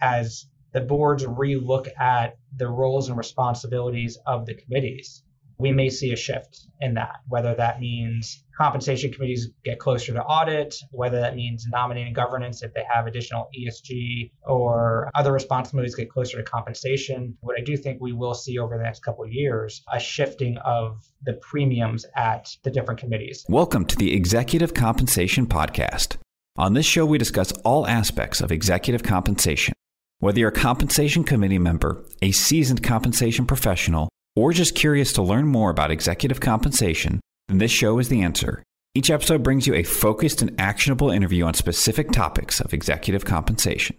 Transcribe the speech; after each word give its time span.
as 0.00 0.46
the 0.72 0.80
boards 0.80 1.24
relook 1.24 1.88
at 1.98 2.36
the 2.56 2.68
roles 2.68 3.08
and 3.08 3.16
responsibilities 3.16 4.18
of 4.26 4.46
the 4.46 4.54
committees, 4.54 5.22
we 5.58 5.72
may 5.72 5.90
see 5.90 6.12
a 6.12 6.16
shift 6.16 6.66
in 6.80 6.94
that, 6.94 7.16
whether 7.26 7.54
that 7.54 7.80
means 7.80 8.44
compensation 8.56 9.12
committees 9.12 9.48
get 9.64 9.78
closer 9.80 10.12
to 10.12 10.22
audit, 10.22 10.74
whether 10.92 11.18
that 11.20 11.34
means 11.34 11.66
nominating 11.68 12.12
governance 12.12 12.62
if 12.62 12.72
they 12.74 12.84
have 12.92 13.06
additional 13.06 13.48
ESG 13.58 14.30
or 14.44 15.10
other 15.16 15.32
responsibilities 15.32 15.96
get 15.96 16.10
closer 16.10 16.36
to 16.36 16.44
compensation. 16.44 17.36
What 17.40 17.58
I 17.58 17.64
do 17.64 17.76
think 17.76 18.00
we 18.00 18.12
will 18.12 18.34
see 18.34 18.58
over 18.58 18.76
the 18.76 18.84
next 18.84 19.00
couple 19.00 19.24
of 19.24 19.32
years, 19.32 19.82
a 19.92 19.98
shifting 19.98 20.58
of 20.58 21.02
the 21.24 21.34
premiums 21.34 22.06
at 22.16 22.48
the 22.62 22.70
different 22.70 23.00
committees. 23.00 23.44
Welcome 23.48 23.84
to 23.86 23.96
the 23.96 24.14
Executive 24.14 24.74
Compensation 24.74 25.46
Podcast. 25.46 26.16
On 26.56 26.74
this 26.74 26.86
show, 26.86 27.06
we 27.06 27.18
discuss 27.18 27.52
all 27.64 27.86
aspects 27.86 28.40
of 28.40 28.52
executive 28.52 29.02
compensation. 29.02 29.74
Whether 30.20 30.40
you're 30.40 30.48
a 30.48 30.52
compensation 30.52 31.22
committee 31.22 31.60
member, 31.60 32.04
a 32.22 32.32
seasoned 32.32 32.82
compensation 32.82 33.46
professional, 33.46 34.08
or 34.34 34.52
just 34.52 34.74
curious 34.74 35.12
to 35.12 35.22
learn 35.22 35.46
more 35.46 35.70
about 35.70 35.92
executive 35.92 36.40
compensation, 36.40 37.20
then 37.46 37.58
this 37.58 37.70
show 37.70 38.00
is 38.00 38.08
the 38.08 38.22
answer. 38.22 38.64
Each 38.96 39.10
episode 39.10 39.44
brings 39.44 39.68
you 39.68 39.74
a 39.74 39.84
focused 39.84 40.42
and 40.42 40.60
actionable 40.60 41.12
interview 41.12 41.44
on 41.44 41.54
specific 41.54 42.10
topics 42.10 42.60
of 42.60 42.74
executive 42.74 43.24
compensation. 43.24 43.94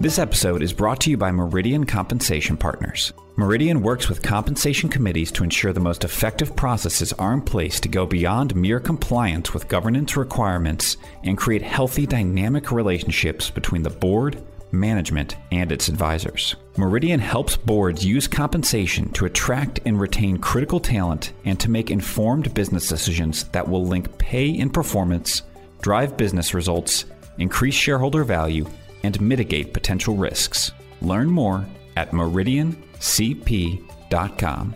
This 0.00 0.18
episode 0.18 0.62
is 0.62 0.74
brought 0.74 1.00
to 1.00 1.10
you 1.10 1.16
by 1.16 1.30
Meridian 1.30 1.86
Compensation 1.86 2.58
Partners. 2.58 3.14
Meridian 3.38 3.82
works 3.82 4.08
with 4.08 4.20
compensation 4.20 4.88
committees 4.88 5.30
to 5.30 5.44
ensure 5.44 5.72
the 5.72 5.78
most 5.78 6.02
effective 6.02 6.56
processes 6.56 7.12
are 7.12 7.32
in 7.32 7.40
place 7.40 7.78
to 7.78 7.88
go 7.88 8.04
beyond 8.04 8.56
mere 8.56 8.80
compliance 8.80 9.54
with 9.54 9.68
governance 9.68 10.16
requirements 10.16 10.96
and 11.22 11.38
create 11.38 11.62
healthy, 11.62 12.04
dynamic 12.04 12.72
relationships 12.72 13.48
between 13.48 13.84
the 13.84 13.90
board, 13.90 14.42
management, 14.72 15.36
and 15.52 15.70
its 15.70 15.86
advisors. 15.86 16.56
Meridian 16.76 17.20
helps 17.20 17.56
boards 17.56 18.04
use 18.04 18.26
compensation 18.26 19.08
to 19.12 19.26
attract 19.26 19.78
and 19.86 20.00
retain 20.00 20.38
critical 20.38 20.80
talent 20.80 21.32
and 21.44 21.60
to 21.60 21.70
make 21.70 21.92
informed 21.92 22.52
business 22.54 22.88
decisions 22.88 23.44
that 23.50 23.68
will 23.68 23.86
link 23.86 24.18
pay 24.18 24.58
and 24.58 24.74
performance, 24.74 25.42
drive 25.80 26.16
business 26.16 26.54
results, 26.54 27.04
increase 27.38 27.74
shareholder 27.74 28.24
value, 28.24 28.66
and 29.04 29.20
mitigate 29.20 29.72
potential 29.72 30.16
risks. 30.16 30.72
Learn 31.00 31.28
more 31.28 31.64
at 31.98 32.12
meridiancp.com. 32.12 34.74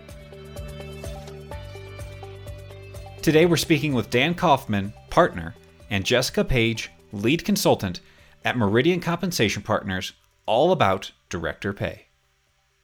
Today 3.23 3.47
we're 3.47 3.56
speaking 3.56 3.95
with 3.95 4.11
Dan 4.11 4.34
Kaufman, 4.34 4.92
partner, 5.09 5.55
and 5.89 6.05
Jessica 6.05 6.45
Page, 6.45 6.91
lead 7.12 7.45
consultant 7.45 8.00
at 8.45 8.56
Meridian 8.56 8.98
Compensation 8.98 9.62
Partners, 9.62 10.15
all 10.47 10.73
about 10.73 11.12
director 11.28 11.73
pay. 11.73 12.06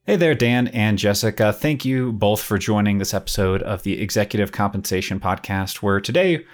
Hey 0.06 0.14
there, 0.14 0.36
Dan 0.36 0.68
and 0.68 0.98
Jessica. 0.98 1.52
Thank 1.52 1.84
you 1.84 2.12
both 2.12 2.40
for 2.40 2.58
joining 2.58 2.98
this 2.98 3.12
episode 3.12 3.60
of 3.64 3.82
the 3.82 4.00
Executive 4.00 4.52
Compensation 4.52 5.18
Podcast, 5.18 5.78
where 5.78 6.00
today 6.00 6.46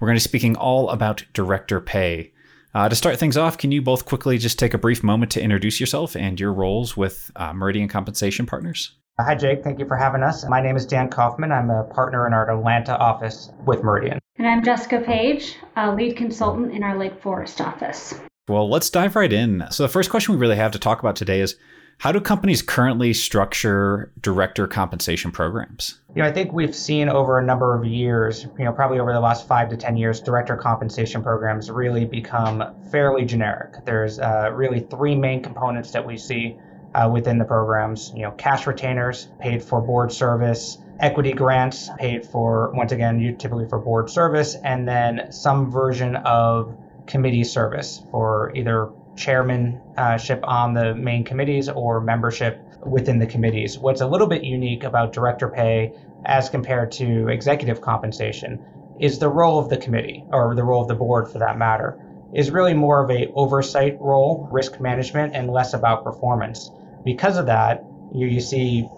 we're 0.00 0.08
going 0.08 0.18
to 0.18 0.24
be 0.24 0.28
speaking 0.28 0.56
all 0.56 0.88
about 0.88 1.26
director 1.34 1.82
pay. 1.82 2.32
Uh, 2.74 2.88
to 2.88 2.94
start 2.94 3.18
things 3.18 3.36
off, 3.36 3.56
can 3.56 3.72
you 3.72 3.80
both 3.80 4.04
quickly 4.04 4.38
just 4.38 4.58
take 4.58 4.74
a 4.74 4.78
brief 4.78 5.02
moment 5.02 5.32
to 5.32 5.42
introduce 5.42 5.80
yourself 5.80 6.14
and 6.14 6.38
your 6.38 6.52
roles 6.52 6.96
with 6.96 7.30
uh, 7.36 7.52
Meridian 7.52 7.88
Compensation 7.88 8.46
Partners? 8.46 8.92
Hi, 9.18 9.34
Jake. 9.34 9.64
Thank 9.64 9.78
you 9.78 9.86
for 9.86 9.96
having 9.96 10.22
us. 10.22 10.46
My 10.46 10.60
name 10.60 10.76
is 10.76 10.84
Dan 10.84 11.08
Kaufman. 11.08 11.50
I'm 11.50 11.70
a 11.70 11.84
partner 11.84 12.26
in 12.26 12.34
our 12.34 12.50
Atlanta 12.50 12.98
office 12.98 13.50
with 13.64 13.82
Meridian. 13.82 14.18
And 14.36 14.46
I'm 14.46 14.62
Jessica 14.62 15.00
Page, 15.00 15.56
a 15.76 15.94
lead 15.94 16.18
consultant 16.18 16.72
in 16.72 16.82
our 16.82 16.98
Lake 16.98 17.22
Forest 17.22 17.62
office. 17.62 18.20
Well, 18.46 18.68
let's 18.68 18.90
dive 18.90 19.16
right 19.16 19.32
in. 19.32 19.64
So, 19.70 19.82
the 19.82 19.88
first 19.88 20.10
question 20.10 20.34
we 20.34 20.40
really 20.40 20.56
have 20.56 20.72
to 20.72 20.78
talk 20.78 21.00
about 21.00 21.16
today 21.16 21.40
is 21.40 21.56
how 21.98 22.12
do 22.12 22.20
companies 22.20 22.60
currently 22.60 23.14
structure 23.14 24.12
director 24.20 24.66
compensation 24.66 25.32
programs? 25.32 25.98
You 26.14 26.22
know, 26.22 26.28
I 26.28 26.32
think 26.32 26.52
we've 26.52 26.74
seen 26.74 27.08
over 27.08 27.38
a 27.38 27.42
number 27.42 27.74
of 27.74 27.84
years, 27.84 28.46
you 28.58 28.64
know, 28.64 28.72
probably 28.72 29.00
over 29.00 29.12
the 29.12 29.20
last 29.20 29.48
five 29.48 29.70
to 29.70 29.76
10 29.76 29.96
years, 29.96 30.20
director 30.20 30.56
compensation 30.56 31.22
programs 31.22 31.70
really 31.70 32.04
become 32.04 32.62
fairly 32.90 33.24
generic. 33.24 33.84
There's 33.84 34.18
uh, 34.18 34.50
really 34.52 34.80
three 34.80 35.14
main 35.14 35.42
components 35.42 35.90
that 35.92 36.06
we 36.06 36.18
see 36.18 36.56
uh, 36.94 37.08
within 37.12 37.38
the 37.38 37.44
programs. 37.44 38.12
You 38.14 38.22
know, 38.22 38.30
cash 38.32 38.66
retainers 38.66 39.28
paid 39.40 39.62
for 39.62 39.80
board 39.80 40.12
service, 40.12 40.78
equity 41.00 41.32
grants 41.32 41.88
paid 41.98 42.26
for, 42.26 42.72
once 42.74 42.92
again, 42.92 43.18
typically 43.38 43.68
for 43.68 43.78
board 43.78 44.10
service, 44.10 44.54
and 44.64 44.86
then 44.86 45.32
some 45.32 45.70
version 45.70 46.16
of 46.16 46.76
committee 47.06 47.44
service 47.44 48.02
for 48.10 48.52
either 48.54 48.90
chairmanship 49.16 50.40
on 50.44 50.74
the 50.74 50.94
main 50.94 51.24
committees 51.24 51.68
or 51.68 52.00
membership 52.00 52.62
within 52.84 53.18
the 53.18 53.26
committees. 53.26 53.78
What's 53.78 54.00
a 54.00 54.06
little 54.06 54.26
bit 54.26 54.44
unique 54.44 54.84
about 54.84 55.12
director 55.12 55.48
pay 55.48 55.92
as 56.24 56.48
compared 56.48 56.92
to 56.92 57.28
executive 57.28 57.80
compensation 57.80 58.64
is 59.00 59.18
the 59.18 59.28
role 59.28 59.58
of 59.58 59.68
the 59.68 59.76
committee 59.76 60.24
or 60.30 60.54
the 60.54 60.64
role 60.64 60.82
of 60.82 60.88
the 60.88 60.94
board 60.94 61.28
for 61.28 61.38
that 61.38 61.58
matter 61.58 61.98
is 62.34 62.50
really 62.50 62.74
more 62.74 63.02
of 63.02 63.10
a 63.10 63.28
oversight 63.34 63.96
role, 64.00 64.48
risk 64.50 64.80
management 64.80 65.34
and 65.34 65.50
less 65.50 65.74
about 65.74 66.04
performance. 66.04 66.70
Because 67.04 67.36
of 67.36 67.46
that, 67.46 67.84
you, 68.12 68.26
you 68.26 68.40
see 68.40 68.88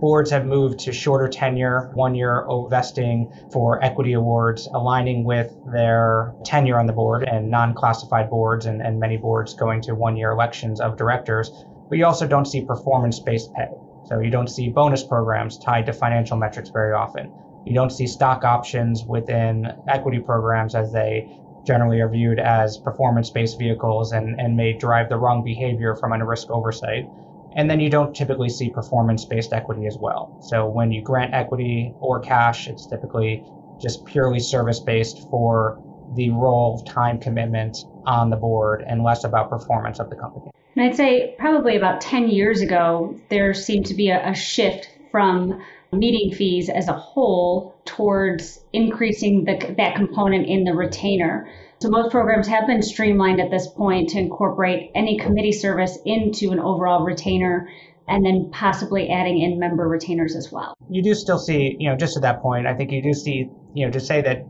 boards 0.00 0.30
have 0.30 0.46
moved 0.46 0.80
to 0.80 0.92
shorter 0.92 1.28
tenure, 1.28 1.90
one 1.94 2.14
year 2.14 2.46
vesting 2.68 3.32
for 3.52 3.82
equity 3.82 4.12
awards, 4.12 4.68
aligning 4.72 5.24
with 5.24 5.52
their 5.72 6.34
tenure 6.44 6.78
on 6.78 6.86
the 6.86 6.92
board 6.92 7.24
and 7.24 7.50
non 7.50 7.74
classified 7.74 8.30
boards 8.30 8.66
and, 8.66 8.82
and 8.82 9.00
many 9.00 9.16
boards 9.16 9.54
going 9.54 9.80
to 9.82 9.94
one 9.94 10.16
year 10.16 10.30
elections 10.30 10.80
of 10.80 10.96
directors. 10.96 11.50
But 11.88 11.98
you 11.98 12.06
also 12.06 12.26
don't 12.26 12.46
see 12.46 12.64
performance 12.64 13.20
based 13.20 13.52
pay. 13.54 13.68
So 14.06 14.20
you 14.20 14.30
don't 14.30 14.48
see 14.48 14.68
bonus 14.68 15.02
programs 15.02 15.58
tied 15.58 15.86
to 15.86 15.92
financial 15.92 16.36
metrics 16.36 16.70
very 16.70 16.92
often. 16.92 17.32
You 17.64 17.74
don't 17.74 17.90
see 17.90 18.06
stock 18.06 18.44
options 18.44 19.04
within 19.04 19.66
equity 19.88 20.20
programs 20.20 20.74
as 20.74 20.92
they 20.92 21.28
generally 21.66 22.00
are 22.00 22.08
viewed 22.08 22.38
as 22.38 22.78
performance 22.78 23.30
based 23.30 23.58
vehicles 23.58 24.12
and, 24.12 24.40
and 24.40 24.56
may 24.56 24.72
drive 24.72 25.08
the 25.08 25.16
wrong 25.16 25.42
behavior 25.42 25.96
from 25.96 26.12
a 26.12 26.24
risk 26.24 26.48
oversight. 26.50 27.08
And 27.54 27.70
then 27.70 27.80
you 27.80 27.88
don't 27.88 28.14
typically 28.14 28.48
see 28.48 28.70
performance 28.70 29.24
based 29.24 29.52
equity 29.52 29.86
as 29.86 29.96
well. 29.98 30.38
So 30.42 30.66
when 30.66 30.92
you 30.92 31.02
grant 31.02 31.34
equity 31.34 31.94
or 32.00 32.20
cash, 32.20 32.68
it's 32.68 32.86
typically 32.86 33.44
just 33.80 34.04
purely 34.04 34.40
service 34.40 34.80
based 34.80 35.28
for 35.30 35.82
the 36.14 36.30
role 36.30 36.74
of 36.74 36.86
time 36.86 37.18
commitment 37.18 37.76
on 38.04 38.30
the 38.30 38.36
board 38.36 38.84
and 38.86 39.02
less 39.02 39.24
about 39.24 39.50
performance 39.50 39.98
of 39.98 40.10
the 40.10 40.16
company. 40.16 40.50
And 40.76 40.84
I'd 40.84 40.96
say 40.96 41.34
probably 41.38 41.76
about 41.76 42.00
10 42.00 42.28
years 42.28 42.60
ago, 42.60 43.18
there 43.30 43.54
seemed 43.54 43.86
to 43.86 43.94
be 43.94 44.10
a, 44.10 44.30
a 44.30 44.34
shift 44.34 44.90
from 45.10 45.62
meeting 45.92 46.32
fees 46.32 46.68
as 46.68 46.88
a 46.88 46.92
whole 46.92 47.74
towards 47.84 48.60
increasing 48.72 49.44
the, 49.44 49.74
that 49.78 49.96
component 49.96 50.46
in 50.46 50.64
the 50.64 50.74
retainer. 50.74 51.48
So 51.78 51.90
most 51.90 52.10
programs 52.10 52.48
have 52.48 52.66
been 52.66 52.82
streamlined 52.82 53.38
at 53.38 53.50
this 53.50 53.68
point 53.68 54.10
to 54.10 54.18
incorporate 54.18 54.90
any 54.94 55.18
committee 55.18 55.52
service 55.52 55.98
into 56.06 56.50
an 56.52 56.58
overall 56.58 57.04
retainer 57.04 57.68
and 58.08 58.24
then 58.24 58.50
possibly 58.50 59.10
adding 59.10 59.42
in 59.42 59.58
member 59.58 59.86
retainers 59.86 60.36
as 60.36 60.50
well. 60.50 60.74
You 60.88 61.02
do 61.02 61.14
still 61.14 61.38
see, 61.38 61.76
you 61.78 61.90
know, 61.90 61.96
just 61.96 62.16
at 62.16 62.22
that 62.22 62.40
point, 62.40 62.66
I 62.66 62.74
think 62.74 62.92
you 62.92 63.02
do 63.02 63.12
see, 63.12 63.50
you 63.74 63.84
know, 63.84 63.92
to 63.92 64.00
say 64.00 64.22
that 64.22 64.46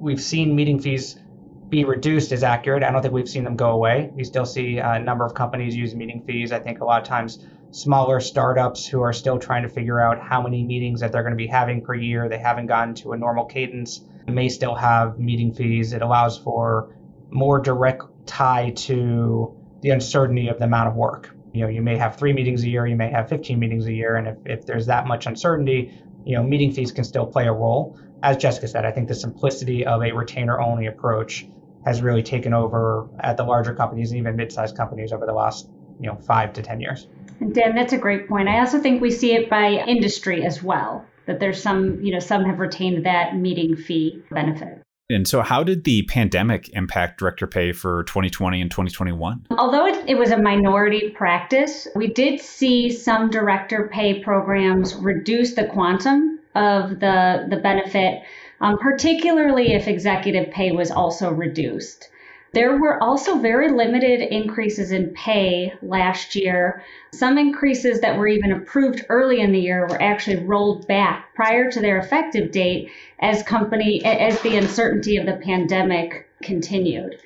we've 0.00 0.20
seen 0.20 0.56
meeting 0.56 0.80
fees 0.80 1.16
be 1.68 1.84
reduced 1.84 2.32
is 2.32 2.42
accurate. 2.42 2.82
I 2.82 2.90
don't 2.90 3.02
think 3.02 3.14
we've 3.14 3.28
seen 3.28 3.44
them 3.44 3.56
go 3.56 3.70
away. 3.70 4.10
We 4.14 4.24
still 4.24 4.46
see 4.46 4.78
a 4.78 4.98
number 4.98 5.24
of 5.24 5.34
companies 5.34 5.76
use 5.76 5.94
meeting 5.94 6.24
fees. 6.26 6.50
I 6.50 6.58
think 6.58 6.80
a 6.80 6.84
lot 6.84 7.02
of 7.02 7.08
times 7.08 7.38
smaller 7.70 8.18
startups 8.18 8.86
who 8.86 9.02
are 9.02 9.12
still 9.12 9.38
trying 9.38 9.62
to 9.62 9.68
figure 9.68 10.00
out 10.00 10.20
how 10.20 10.42
many 10.42 10.64
meetings 10.64 11.00
that 11.00 11.12
they're 11.12 11.22
going 11.22 11.32
to 11.32 11.36
be 11.36 11.48
having 11.48 11.82
per 11.82 11.94
year, 11.94 12.28
they 12.28 12.38
haven't 12.38 12.66
gotten 12.66 12.94
to 12.96 13.12
a 13.12 13.16
normal 13.16 13.44
cadence 13.44 14.00
may 14.32 14.48
still 14.48 14.74
have 14.74 15.18
meeting 15.18 15.52
fees. 15.52 15.92
It 15.92 16.02
allows 16.02 16.38
for 16.38 16.94
more 17.30 17.60
direct 17.60 18.02
tie 18.26 18.70
to 18.70 19.56
the 19.82 19.90
uncertainty 19.90 20.48
of 20.48 20.58
the 20.58 20.64
amount 20.64 20.88
of 20.88 20.94
work. 20.94 21.34
You 21.52 21.62
know, 21.62 21.68
you 21.68 21.82
may 21.82 21.96
have 21.96 22.16
three 22.16 22.32
meetings 22.32 22.64
a 22.64 22.68
year, 22.68 22.86
you 22.86 22.96
may 22.96 23.10
have 23.10 23.28
15 23.28 23.58
meetings 23.58 23.86
a 23.86 23.92
year, 23.92 24.16
and 24.16 24.28
if, 24.28 24.36
if 24.44 24.66
there's 24.66 24.86
that 24.86 25.06
much 25.06 25.26
uncertainty, 25.26 25.92
you 26.24 26.36
know, 26.36 26.42
meeting 26.42 26.72
fees 26.72 26.92
can 26.92 27.04
still 27.04 27.26
play 27.26 27.46
a 27.46 27.52
role. 27.52 27.98
As 28.22 28.36
Jessica 28.36 28.68
said, 28.68 28.84
I 28.84 28.90
think 28.90 29.08
the 29.08 29.14
simplicity 29.14 29.86
of 29.86 30.02
a 30.02 30.12
retainer 30.12 30.60
only 30.60 30.86
approach 30.86 31.46
has 31.84 32.02
really 32.02 32.22
taken 32.22 32.52
over 32.52 33.08
at 33.20 33.36
the 33.36 33.44
larger 33.44 33.74
companies 33.74 34.10
and 34.10 34.18
even 34.18 34.34
mid-sized 34.34 34.76
companies 34.76 35.12
over 35.12 35.24
the 35.24 35.32
last, 35.32 35.68
you 36.00 36.08
know, 36.08 36.16
five 36.16 36.52
to 36.54 36.62
10 36.62 36.80
years. 36.80 37.06
And 37.40 37.54
Dan, 37.54 37.74
that's 37.74 37.92
a 37.92 37.98
great 37.98 38.28
point. 38.28 38.48
I 38.48 38.58
also 38.58 38.80
think 38.80 39.00
we 39.00 39.10
see 39.10 39.34
it 39.34 39.48
by 39.48 39.84
industry 39.86 40.44
as 40.44 40.62
well 40.62 41.06
that 41.26 41.40
there's 41.40 41.62
some, 41.62 42.00
you 42.02 42.12
know, 42.12 42.18
some 42.18 42.44
have 42.44 42.58
retained 42.58 43.04
that 43.04 43.36
meeting 43.36 43.76
fee 43.76 44.22
benefit. 44.30 44.82
And 45.08 45.28
so, 45.28 45.42
how 45.42 45.62
did 45.62 45.84
the 45.84 46.02
pandemic 46.04 46.68
impact 46.70 47.20
director 47.20 47.46
pay 47.46 47.72
for 47.72 48.02
2020 48.04 48.60
and 48.60 48.70
2021? 48.70 49.46
Although 49.50 49.86
it, 49.86 50.04
it, 50.08 50.18
was 50.18 50.32
a 50.32 50.36
minority 50.36 51.10
practice, 51.10 51.86
we 51.94 52.08
did 52.08 52.40
see 52.40 52.90
some 52.90 53.30
director 53.30 53.88
pay 53.92 54.20
programs 54.20 54.96
reduce 54.96 55.54
the 55.54 55.66
quantum 55.66 56.40
of 56.56 56.98
the, 56.98 57.46
the 57.48 57.58
benefit, 57.58 58.22
um, 58.60 58.78
particularly 58.78 59.74
if 59.74 59.86
executive 59.86 60.50
pay 60.50 60.72
was 60.72 60.90
also 60.90 61.30
reduced. 61.30 62.08
There 62.52 62.76
were 62.78 63.02
also 63.02 63.38
very 63.38 63.70
limited 63.70 64.20
increases 64.20 64.92
in 64.92 65.10
pay 65.10 65.74
last 65.82 66.34
year. 66.34 66.82
Some 67.12 67.38
increases 67.38 68.00
that 68.00 68.16
were 68.16 68.28
even 68.28 68.52
approved 68.52 69.04
early 69.08 69.40
in 69.40 69.52
the 69.52 69.60
year 69.60 69.86
were 69.86 70.00
actually 70.00 70.44
rolled 70.44 70.86
back 70.86 71.34
prior 71.34 71.70
to 71.70 71.80
their 71.80 71.98
effective 71.98 72.52
date 72.52 72.90
as 73.18 73.42
company 73.42 74.04
as 74.04 74.40
the 74.40 74.56
uncertainty 74.56 75.16
of 75.16 75.26
the 75.26 75.34
pandemic 75.44 76.28
continued. 76.42 77.18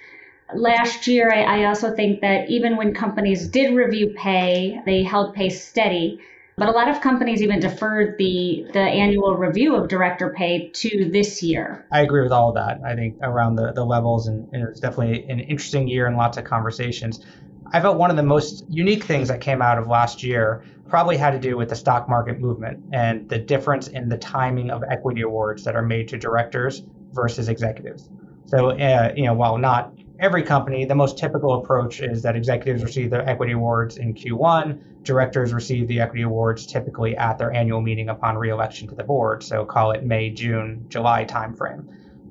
Last 0.52 1.06
year, 1.06 1.30
I, 1.32 1.60
I 1.60 1.64
also 1.66 1.94
think 1.94 2.22
that 2.22 2.50
even 2.50 2.76
when 2.76 2.92
companies 2.92 3.46
did 3.46 3.74
review 3.74 4.14
pay, 4.16 4.80
they 4.84 5.02
held 5.04 5.34
pay 5.34 5.48
steady. 5.48 6.20
But 6.60 6.68
a 6.68 6.72
lot 6.72 6.88
of 6.88 7.00
companies 7.00 7.40
even 7.40 7.58
deferred 7.58 8.18
the, 8.18 8.66
the 8.74 8.80
annual 8.80 9.34
review 9.34 9.76
of 9.76 9.88
director 9.88 10.34
pay 10.36 10.68
to 10.68 11.08
this 11.10 11.42
year. 11.42 11.86
I 11.90 12.02
agree 12.02 12.22
with 12.22 12.32
all 12.32 12.50
of 12.50 12.56
that. 12.56 12.82
I 12.84 12.94
think 12.94 13.16
around 13.22 13.56
the, 13.56 13.72
the 13.72 13.82
levels, 13.82 14.26
and, 14.26 14.46
and 14.52 14.68
it's 14.68 14.78
definitely 14.78 15.24
an 15.30 15.40
interesting 15.40 15.88
year 15.88 16.06
and 16.06 16.18
lots 16.18 16.36
of 16.36 16.44
conversations. 16.44 17.24
I 17.72 17.80
felt 17.80 17.96
one 17.96 18.10
of 18.10 18.18
the 18.18 18.22
most 18.22 18.66
unique 18.68 19.04
things 19.04 19.28
that 19.28 19.40
came 19.40 19.62
out 19.62 19.78
of 19.78 19.86
last 19.86 20.22
year 20.22 20.62
probably 20.86 21.16
had 21.16 21.30
to 21.30 21.38
do 21.38 21.56
with 21.56 21.70
the 21.70 21.76
stock 21.76 22.10
market 22.10 22.38
movement 22.38 22.84
and 22.92 23.26
the 23.26 23.38
difference 23.38 23.88
in 23.88 24.10
the 24.10 24.18
timing 24.18 24.70
of 24.70 24.82
equity 24.86 25.22
awards 25.22 25.64
that 25.64 25.74
are 25.76 25.82
made 25.82 26.08
to 26.08 26.18
directors 26.18 26.82
versus 27.12 27.48
executives. 27.48 28.10
So, 28.44 28.72
uh, 28.72 29.14
you 29.16 29.24
know, 29.24 29.32
while 29.32 29.56
not 29.56 29.94
every 30.18 30.42
company, 30.42 30.84
the 30.84 30.94
most 30.94 31.16
typical 31.16 31.54
approach 31.62 32.00
is 32.00 32.20
that 32.22 32.36
executives 32.36 32.84
receive 32.84 33.08
their 33.08 33.26
equity 33.26 33.52
awards 33.52 33.96
in 33.96 34.12
Q1. 34.12 34.89
Directors 35.02 35.52
receive 35.52 35.88
the 35.88 36.00
equity 36.00 36.22
awards 36.22 36.66
typically 36.66 37.16
at 37.16 37.38
their 37.38 37.52
annual 37.52 37.80
meeting 37.80 38.08
upon 38.08 38.36
reelection 38.36 38.88
to 38.88 38.94
the 38.94 39.04
board. 39.04 39.42
So 39.42 39.64
call 39.64 39.92
it 39.92 40.04
May, 40.04 40.30
June, 40.30 40.84
July 40.88 41.24
timeframe. 41.24 41.86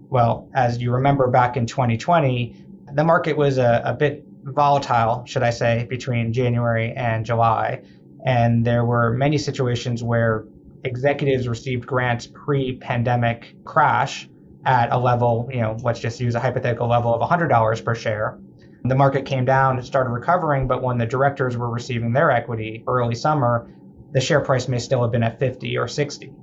Well, 0.10 0.50
as 0.54 0.82
you 0.82 0.92
remember 0.92 1.28
back 1.28 1.58
in 1.58 1.66
2020, 1.66 2.56
the 2.94 3.04
market 3.04 3.38
was 3.38 3.58
a, 3.58 3.82
a 3.86 3.94
bit 3.94 4.24
volatile, 4.44 5.24
should 5.26 5.44
I 5.44 5.50
say, 5.50 5.86
between 5.90 6.34
January 6.34 6.94
and 6.94 7.26
July. 7.26 7.82
And 8.26 8.66
there 8.66 8.86
were 8.86 9.12
many 9.12 9.38
situations 9.38 10.04
where 10.04 10.46
executives 10.84 11.48
received 11.48 11.86
grants 11.86 12.28
pre 12.28 12.78
pandemic 12.78 13.56
crash 13.66 14.30
at 14.66 14.92
a 14.92 14.98
level, 14.98 15.50
you 15.52 15.62
know, 15.62 15.78
let's 15.84 16.00
just 16.00 16.20
use 16.20 16.36
a 16.36 16.40
hypothetical 16.40 16.88
level 16.88 17.14
of 17.14 17.28
$100 17.28 17.86
per 17.86 17.96
share. 17.96 18.38
The 18.86 18.96
market 18.96 19.26
came 19.26 19.46
down 19.46 19.78
and 19.78 19.86
started 19.86 20.12
recovering, 20.12 20.68
but 20.68 20.82
when 20.82 20.98
the 20.98 21.06
directors 21.06 21.58
were 21.58 21.70
receiving 21.70 22.14
their 22.14 22.32
equity 22.32 22.84
early 22.88 23.16
summer, 23.16 23.70
the 24.12 24.22
share 24.22 24.40
price 24.40 24.68
may 24.68 24.80
still 24.80 25.02
have 25.02 25.12
been 25.12 25.24
at 25.24 25.40
50 25.40 25.78
or 25.78 25.88
60. 25.88 26.34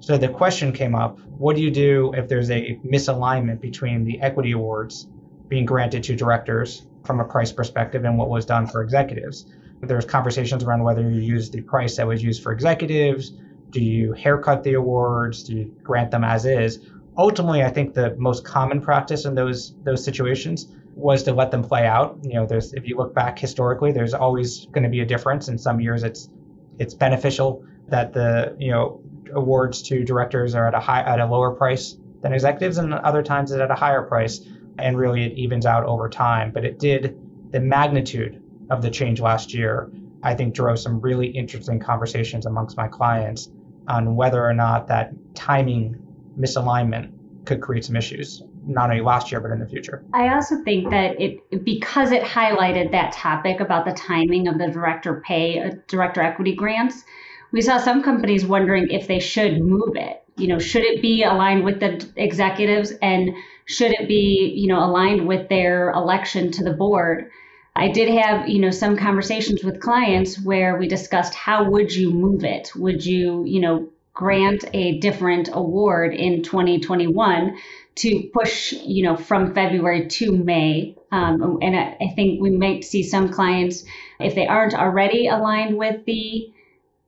So 0.00 0.18
the 0.18 0.28
question 0.28 0.72
came 0.72 0.94
up 0.94 1.18
what 1.38 1.56
do 1.56 1.62
you 1.62 1.70
do 1.70 2.12
if 2.14 2.28
there's 2.28 2.50
a 2.50 2.78
misalignment 2.84 3.60
between 3.60 4.04
the 4.04 4.20
equity 4.20 4.52
awards 4.52 5.06
being 5.48 5.64
granted 5.64 6.02
to 6.04 6.16
directors 6.16 6.86
from 7.04 7.20
a 7.20 7.24
price 7.24 7.52
perspective 7.52 8.04
and 8.04 8.18
what 8.18 8.28
was 8.28 8.44
done 8.44 8.66
for 8.66 8.82
executives? 8.82 9.46
There's 9.80 10.04
conversations 10.04 10.64
around 10.64 10.82
whether 10.82 11.02
you 11.02 11.20
use 11.20 11.50
the 11.50 11.60
price 11.62 11.96
that 11.96 12.06
was 12.06 12.22
used 12.22 12.42
for 12.42 12.52
executives. 12.52 13.32
Do 13.70 13.82
you 13.82 14.12
haircut 14.12 14.62
the 14.62 14.74
awards? 14.74 15.44
Do 15.44 15.54
you 15.56 15.74
grant 15.82 16.10
them 16.10 16.24
as 16.24 16.46
is? 16.46 16.80
ultimately, 17.18 17.62
I 17.62 17.70
think 17.70 17.94
the 17.94 18.14
most 18.18 18.44
common 18.44 18.80
practice 18.80 19.24
in 19.24 19.34
those 19.34 19.74
those 19.82 20.04
situations 20.04 20.68
was 20.96 21.22
to 21.24 21.32
let 21.32 21.50
them 21.50 21.62
play 21.62 21.86
out. 21.86 22.18
You 22.22 22.34
know, 22.34 22.46
there's 22.46 22.72
if 22.72 22.88
you 22.88 22.96
look 22.96 23.14
back 23.14 23.38
historically, 23.38 23.92
there's 23.92 24.14
always 24.14 24.64
going 24.72 24.82
to 24.82 24.88
be 24.88 25.00
a 25.00 25.04
difference. 25.04 25.48
In 25.48 25.58
some 25.58 25.78
years, 25.78 26.02
it's 26.02 26.30
it's 26.78 26.94
beneficial 26.94 27.64
that 27.88 28.12
the 28.14 28.56
you 28.58 28.70
know 28.70 29.02
awards 29.34 29.82
to 29.82 30.04
directors 30.04 30.54
are 30.54 30.66
at 30.66 30.74
a 30.74 30.80
high 30.80 31.02
at 31.02 31.20
a 31.20 31.26
lower 31.26 31.52
price 31.52 31.96
than 32.22 32.32
executives, 32.32 32.78
and 32.78 32.94
other 32.94 33.22
times 33.22 33.52
it's 33.52 33.60
at 33.60 33.70
a 33.70 33.74
higher 33.74 34.02
price, 34.02 34.40
and 34.78 34.96
really 34.96 35.24
it 35.24 35.32
evens 35.36 35.66
out 35.66 35.84
over 35.84 36.08
time. 36.08 36.50
But 36.50 36.64
it 36.64 36.78
did 36.78 37.20
the 37.52 37.60
magnitude 37.60 38.42
of 38.70 38.80
the 38.80 38.90
change 38.90 39.20
last 39.20 39.52
year. 39.52 39.90
I 40.22 40.34
think 40.34 40.54
drove 40.54 40.78
some 40.78 40.98
really 41.00 41.26
interesting 41.26 41.78
conversations 41.78 42.46
amongst 42.46 42.76
my 42.76 42.88
clients 42.88 43.50
on 43.86 44.16
whether 44.16 44.44
or 44.44 44.54
not 44.54 44.88
that 44.88 45.12
timing 45.34 45.94
misalignment 46.38 47.12
could 47.44 47.60
create 47.60 47.84
some 47.84 47.96
issues 47.96 48.42
not 48.66 48.90
only 48.90 49.02
last 49.02 49.30
year 49.30 49.40
but 49.40 49.50
in 49.50 49.60
the 49.60 49.66
future. 49.66 50.04
I 50.12 50.34
also 50.34 50.62
think 50.64 50.90
that 50.90 51.20
it 51.20 51.64
because 51.64 52.12
it 52.12 52.22
highlighted 52.22 52.90
that 52.92 53.12
topic 53.12 53.60
about 53.60 53.84
the 53.84 53.92
timing 53.92 54.48
of 54.48 54.58
the 54.58 54.68
director 54.68 55.22
pay, 55.24 55.62
uh, 55.62 55.70
director 55.86 56.20
equity 56.20 56.54
grants. 56.54 57.04
We 57.52 57.62
saw 57.62 57.78
some 57.78 58.02
companies 58.02 58.44
wondering 58.44 58.90
if 58.90 59.06
they 59.06 59.20
should 59.20 59.60
move 59.60 59.96
it. 59.96 60.22
You 60.36 60.48
know, 60.48 60.58
should 60.58 60.82
it 60.82 61.00
be 61.00 61.22
aligned 61.22 61.64
with 61.64 61.80
the 61.80 62.06
executives 62.16 62.92
and 63.00 63.30
should 63.64 63.92
it 63.92 64.08
be, 64.08 64.52
you 64.54 64.66
know, 64.66 64.84
aligned 64.84 65.26
with 65.26 65.48
their 65.48 65.90
election 65.92 66.50
to 66.52 66.64
the 66.64 66.72
board? 66.72 67.30
I 67.74 67.88
did 67.88 68.08
have, 68.08 68.48
you 68.48 68.58
know, 68.58 68.70
some 68.70 68.96
conversations 68.96 69.62
with 69.62 69.80
clients 69.80 70.42
where 70.42 70.76
we 70.76 70.88
discussed 70.88 71.34
how 71.34 71.70
would 71.70 71.94
you 71.94 72.10
move 72.10 72.42
it? 72.42 72.72
Would 72.74 73.04
you, 73.04 73.44
you 73.46 73.60
know, 73.60 73.88
grant 74.16 74.64
a 74.72 74.98
different 74.98 75.50
award 75.52 76.14
in 76.14 76.42
2021 76.42 77.58
to 77.96 78.30
push, 78.32 78.72
you 78.72 79.04
know, 79.04 79.14
from 79.14 79.54
February 79.54 80.08
to 80.08 80.32
May. 80.32 80.96
Um, 81.12 81.58
and 81.60 81.76
I, 81.76 82.12
think 82.16 82.40
we 82.40 82.50
might 82.50 82.82
see 82.82 83.02
some 83.02 83.28
clients, 83.28 83.84
if 84.18 84.34
they 84.34 84.46
aren't 84.46 84.74
already 84.74 85.28
aligned 85.28 85.76
with 85.76 86.04
the 86.06 86.50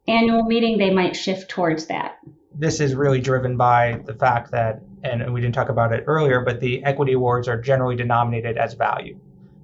annual 0.06 0.44
meeting, 0.44 0.76
they 0.76 0.90
might 0.90 1.16
shift 1.16 1.50
towards 1.50 1.86
that. 1.86 2.18
This 2.54 2.78
is 2.78 2.94
really 2.94 3.20
driven 3.22 3.56
by 3.56 4.02
the 4.04 4.14
fact 4.14 4.50
that, 4.50 4.82
and 5.02 5.32
we 5.32 5.40
didn't 5.40 5.54
talk 5.54 5.70
about 5.70 5.94
it 5.94 6.04
earlier, 6.06 6.42
but 6.42 6.60
the 6.60 6.84
equity 6.84 7.14
awards 7.14 7.48
are 7.48 7.60
generally 7.60 7.96
denominated 7.96 8.58
as 8.58 8.74
value. 8.74 9.18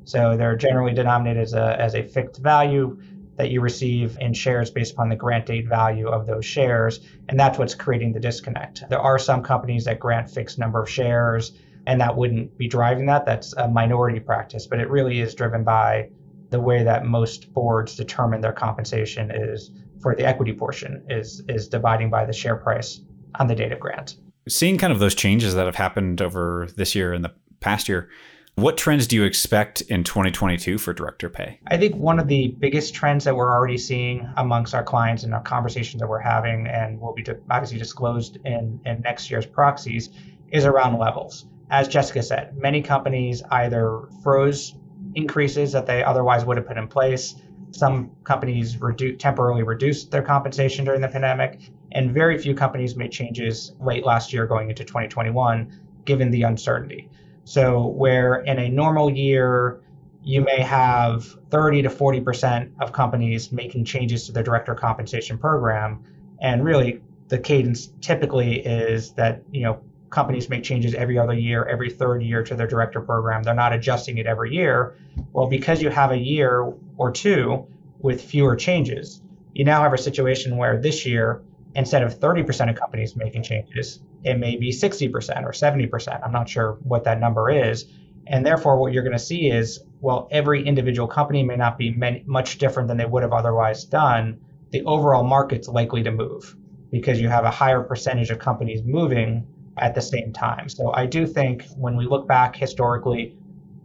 So 0.05 0.37
they're 0.37 0.57
generally 0.57 0.95
denominated 0.95 1.43
as 1.43 1.53
a, 1.53 1.79
as 1.79 1.95
a 1.95 2.05
fixed 2.05 2.41
value 2.41 2.99
that 3.37 3.51
you 3.51 3.61
receive 3.61 4.17
in 4.21 4.33
shares 4.33 4.71
based 4.71 4.93
upon 4.93 5.09
the 5.09 5.17
grant 5.17 5.47
date 5.47 5.67
value 5.69 6.09
of 6.09 6.27
those 6.27 6.45
shares. 6.45 7.01
And 7.29 7.39
that's 7.39 7.59
what's 7.59 7.75
creating 7.75 8.13
the 8.13 8.21
disconnect. 8.21 8.85
There 8.89 9.01
are 9.01 9.19
some 9.19 9.43
companies 9.43 9.85
that 9.85 9.99
grant 9.99 10.31
fixed 10.31 10.59
number 10.59 10.83
of 10.83 10.89
shares, 10.89 11.53
and 11.87 12.01
that 12.01 12.17
wouldn't 12.17 12.57
be 12.57 12.69
driving 12.69 13.07
that. 13.07 13.27
That's 13.27 13.53
a 13.55 13.69
minority 13.69 14.21
practice, 14.21 14.67
but 14.67 14.79
it 14.79 14.89
really 14.89 15.21
is 15.21 15.35
driven 15.35 15.65
by 15.65 16.09
the 16.51 16.61
way 16.61 16.85
that 16.85 17.05
most 17.05 17.53
boards 17.53 17.97
determine 17.97 18.41
their 18.41 18.53
compensation 18.53 19.31
is 19.35 19.71
for 20.01 20.15
the 20.15 20.25
equity 20.25 20.53
portion 20.53 21.05
is 21.09 21.43
is 21.49 21.69
dividing 21.69 22.11
by 22.11 22.25
the 22.25 22.33
share 22.33 22.57
price 22.57 23.01
on 23.41 23.49
the 23.49 23.55
date 23.55 23.73
of 23.73 23.81
grant. 23.81 24.17
Seeing 24.49 24.79
kind 24.79 24.93
of 24.93 24.99
those 24.99 25.15
changes 25.15 25.55
that 25.55 25.67
have 25.67 25.75
happened 25.75 26.21
over 26.21 26.69
this 26.77 26.95
year 26.95 27.13
and 27.13 27.25
the 27.25 27.33
past 27.61 27.89
year, 27.89 28.11
what 28.57 28.77
trends 28.77 29.09
do 29.09 29.17
you 29.17 29.25
expect 29.25 29.81
in 29.83 30.05
2022 30.05 30.79
for 30.79 30.93
director 30.93 31.29
pay? 31.29 31.59
I 31.67 31.77
think 31.77 31.97
one 31.97 32.21
of 32.21 32.29
the 32.29 32.55
biggest 32.59 32.95
trends 32.95 33.25
that 33.25 33.35
we're 33.35 33.53
already 33.53 33.79
seeing 33.79 34.29
amongst 34.37 34.75
our 34.75 34.85
clients 34.85 35.25
and 35.25 35.35
our 35.35 35.43
conversations 35.43 36.01
that 36.01 36.09
we're 36.09 36.21
having, 36.21 36.69
and 36.69 37.01
will 37.01 37.15
be 37.15 37.27
obviously 37.51 37.79
disclosed 37.79 38.39
in, 38.45 38.81
in 38.87 39.01
next 39.01 39.29
year's 39.29 39.45
proxies, 39.45 40.11
is 40.53 40.65
around 40.65 40.99
levels. 40.99 41.47
As 41.69 41.89
Jessica 41.89 42.23
said, 42.23 42.57
many 42.57 42.81
companies 42.81 43.43
either 43.51 44.03
froze 44.23 44.77
increases 45.17 45.73
that 45.73 45.87
they 45.87 46.05
otherwise 46.05 46.45
would 46.45 46.57
have 46.57 46.67
put 46.67 46.77
in 46.77 46.87
place. 46.87 47.35
Some 47.73 48.13
companies 48.23 48.77
redu- 48.77 49.19
temporarily 49.19 49.65
reduced 49.65 50.13
their 50.13 50.23
compensation 50.23 50.85
during 50.85 51.01
the 51.01 51.09
pandemic, 51.09 51.59
and 51.91 52.15
very 52.15 52.39
few 52.39 52.55
companies 52.55 52.95
made 52.95 53.11
changes 53.11 53.73
late 53.81 54.07
last 54.07 54.33
year 54.33 54.47
going 54.47 54.71
into 54.71 54.85
2021, 54.85 55.73
given 56.05 56.31
the 56.31 56.45
uncertainty. 56.45 57.11
So, 57.45 57.87
where 57.87 58.37
in 58.37 58.59
a 58.59 58.69
normal 58.69 59.11
year, 59.11 59.81
you 60.23 60.41
may 60.41 60.61
have 60.61 61.25
30 61.51 61.83
to 61.83 61.91
40% 61.91 62.71
of 62.81 62.93
companies 62.93 63.53
making 63.53 63.85
changes 63.85 64.27
to 64.27 64.33
their 64.33 64.43
director 64.43 64.75
compensation 64.75 65.37
program. 65.37 66.03
And 66.41 66.65
really, 66.65 67.03
the 67.29 67.39
cadence 67.39 67.89
typically 68.01 68.65
is 68.65 69.13
that, 69.13 69.43
you 69.53 69.63
know, 69.63 69.81
companies 70.09 70.49
make 70.49 70.63
changes 70.63 70.95
every 70.95 71.19
other 71.19 71.35
year, 71.35 71.65
every 71.65 71.91
third 71.91 72.23
year 72.23 72.43
to 72.43 72.55
their 72.55 72.67
director 72.67 73.01
program. 73.01 73.43
They're 73.43 73.55
not 73.55 73.73
adjusting 73.73 74.17
it 74.19 74.27
every 74.27 74.55
year. 74.55 74.97
Well, 75.33 75.49
because 75.49 75.83
you 75.83 75.91
have 75.91 76.13
a 76.13 76.19
year 76.19 76.73
or 76.97 77.11
two 77.11 77.67
with 77.99 78.23
fewer 78.23 78.57
changes, 78.57 79.21
you 79.53 79.65
now 79.65 79.83
have 79.83 79.93
a 79.93 79.99
situation 79.99 80.57
where 80.57 80.81
this 80.81 81.05
year 81.05 81.43
instead 81.75 82.03
of 82.03 82.19
30% 82.19 82.71
of 82.71 82.77
companies 82.77 83.17
making 83.17 83.43
changes, 83.43 84.01
it 84.23 84.39
may 84.39 84.57
be 84.57 84.71
60% 84.71 85.13
or 85.45 85.51
70%. 85.51 86.21
I'm 86.25 86.33
not 86.33 86.49
sure 86.49 86.79
what 86.83 87.05
that 87.05 87.21
number 87.21 87.51
is. 87.51 87.87
And 88.27 88.45
therefore, 88.45 88.79
what 88.79 88.93
you're 88.93 89.03
going 89.03 89.13
to 89.13 89.19
see 89.19 89.51
is, 89.51 89.81
well, 90.01 90.29
every 90.31 90.67
individual 90.67 91.09
company 91.09 91.43
may 91.43 91.57
not 91.57 91.77
be 91.77 91.91
many, 91.91 92.23
much 92.27 92.59
different 92.59 92.89
than 92.89 92.97
they 92.97 93.05
would 93.05 93.23
have 93.23 93.33
otherwise 93.33 93.85
done. 93.85 94.41
The 94.71 94.83
overall 94.85 95.25
market's 95.25 95.69
likely 95.69 96.03
to 96.05 96.11
move 96.11 96.57
because 96.91 97.21
you 97.21 97.29
have 97.29 97.45
a 97.45 97.51
higher 97.51 97.83
percentage 97.83 98.31
of 98.31 98.39
companies 98.39 98.83
moving 98.85 99.47
at 99.77 99.95
the 99.95 100.01
same 100.01 100.33
time. 100.33 100.69
So 100.69 100.93
I 100.93 101.07
do 101.07 101.27
think 101.27 101.67
when 101.77 101.97
we 101.97 102.07
look 102.07 102.29
back 102.29 102.57
historically, 102.57 103.37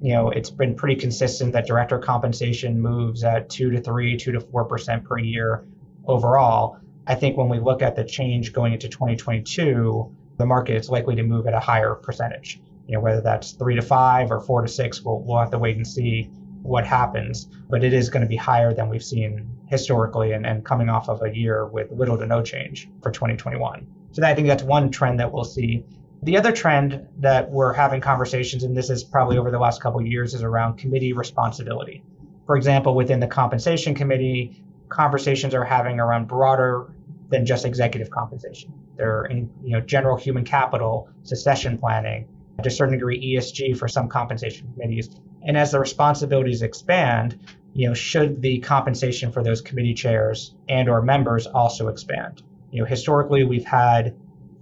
you 0.02 0.14
know, 0.14 0.30
it's 0.30 0.50
been 0.50 0.76
pretty 0.76 0.96
consistent 0.96 1.54
that 1.54 1.66
director 1.66 2.00
compensation 2.00 2.80
moves 2.80 3.24
at 3.24 3.50
two 3.50 3.72
to 3.72 3.82
three, 3.82 4.16
two 4.16 4.32
to 4.32 4.40
four 4.40 4.66
percent 4.66 5.04
per 5.04 5.18
year 5.18 5.66
overall. 6.06 6.78
I 7.10 7.16
think 7.16 7.38
when 7.38 7.50
we 7.50 7.60
look 7.60 7.82
at 7.82 7.96
the 7.96 8.04
change 8.04 8.54
going 8.54 8.74
into 8.74 8.88
2022, 8.88 10.16
the 10.38 10.46
market 10.46 10.76
is 10.76 10.92
likely 10.92 11.16
to 11.16 11.24
move 11.24 11.48
at 11.48 11.56
a 11.56 11.60
higher 11.60 11.96
percentage. 11.96 12.62
You 12.86 12.96
know, 12.96 13.02
whether 13.02 13.20
that's 13.20 13.54
three 13.54 13.76
to 13.76 13.82
five 13.82 14.30
or 14.30 14.40
four 14.40 14.62
to 14.62 14.68
six, 14.68 15.02
we'll, 15.02 15.20
we'll 15.22 15.40
have 15.40 15.50
to 15.50 15.58
wait 15.58 15.76
and 15.76 15.88
see 15.88 16.30
what 16.62 16.86
happens. 16.86 17.46
But 17.68 17.84
it 17.84 17.94
is 17.94 18.10
going 18.10 18.22
to 18.22 18.28
be 18.30 18.36
higher 18.36 18.76
than 18.76 18.90
we've 18.90 19.04
seen 19.04 19.58
historically 19.66 20.34
and, 20.34 20.46
and 20.46 20.64
coming 20.64 20.88
off 20.88 21.10
of 21.10 21.24
a 21.24 21.36
year 21.36 21.66
with 21.66 21.92
little 21.92 22.16
to 22.16 22.28
no 22.28 22.44
change 22.44 22.88
for 23.02 23.10
2021. 23.10 23.88
So 24.12 24.24
I 24.24 24.36
think 24.36 24.48
that's 24.48 24.64
one 24.64 24.92
trend 24.92 25.20
that 25.20 25.34
we'll 25.34 25.44
see. 25.44 25.84
The 26.22 26.38
other 26.38 26.52
trend 26.52 27.08
that 27.18 27.50
we're 27.50 27.74
having 27.74 28.02
conversations, 28.02 28.64
and 28.64 28.78
this 28.78 28.92
is 28.92 29.04
probably 29.04 29.40
over 29.40 29.50
the 29.50 29.60
last 29.60 29.82
couple 29.82 30.00
of 30.00 30.06
years, 30.06 30.36
is 30.36 30.44
around 30.44 30.78
committee 30.78 31.14
responsibility. 31.14 32.04
For 32.46 32.56
example, 32.56 32.94
within 32.94 33.20
the 33.20 33.28
compensation 33.28 33.96
committee, 33.96 34.64
conversations 34.90 35.56
are 35.56 35.64
having 35.64 36.00
around 36.00 36.28
broader 36.28 36.92
than 37.30 37.46
just 37.46 37.66
executive 37.66 38.10
compensation. 38.10 38.74
There 38.98 39.20
are 39.20 39.26
in 39.26 39.50
you 39.64 39.72
know 39.72 39.82
general 39.82 40.18
human 40.18 40.44
capital, 40.44 41.10
succession 41.24 41.78
planning, 41.78 42.28
to 42.64 42.68
a 42.68 42.72
certain 42.72 42.94
degree 42.94 43.36
ESG 43.36 43.78
for 43.78 43.88
some 43.88 44.10
compensation 44.10 44.72
committees. 44.74 45.10
And 45.42 45.58
as 45.58 45.72
the 45.72 45.80
responsibilities 45.80 46.62
expand, 46.62 47.40
you 47.74 47.88
know, 47.88 47.94
should 47.94 48.42
the 48.42 48.60
compensation 48.60 49.32
for 49.32 49.44
those 49.44 49.62
committee 49.62 49.94
chairs 49.94 50.56
and 50.68 50.90
or 50.90 51.02
members 51.02 51.48
also 51.48 51.88
expand? 51.88 52.42
You 52.72 52.82
know, 52.82 52.86
historically 52.86 53.44
we've 53.44 53.66
had 53.66 54.16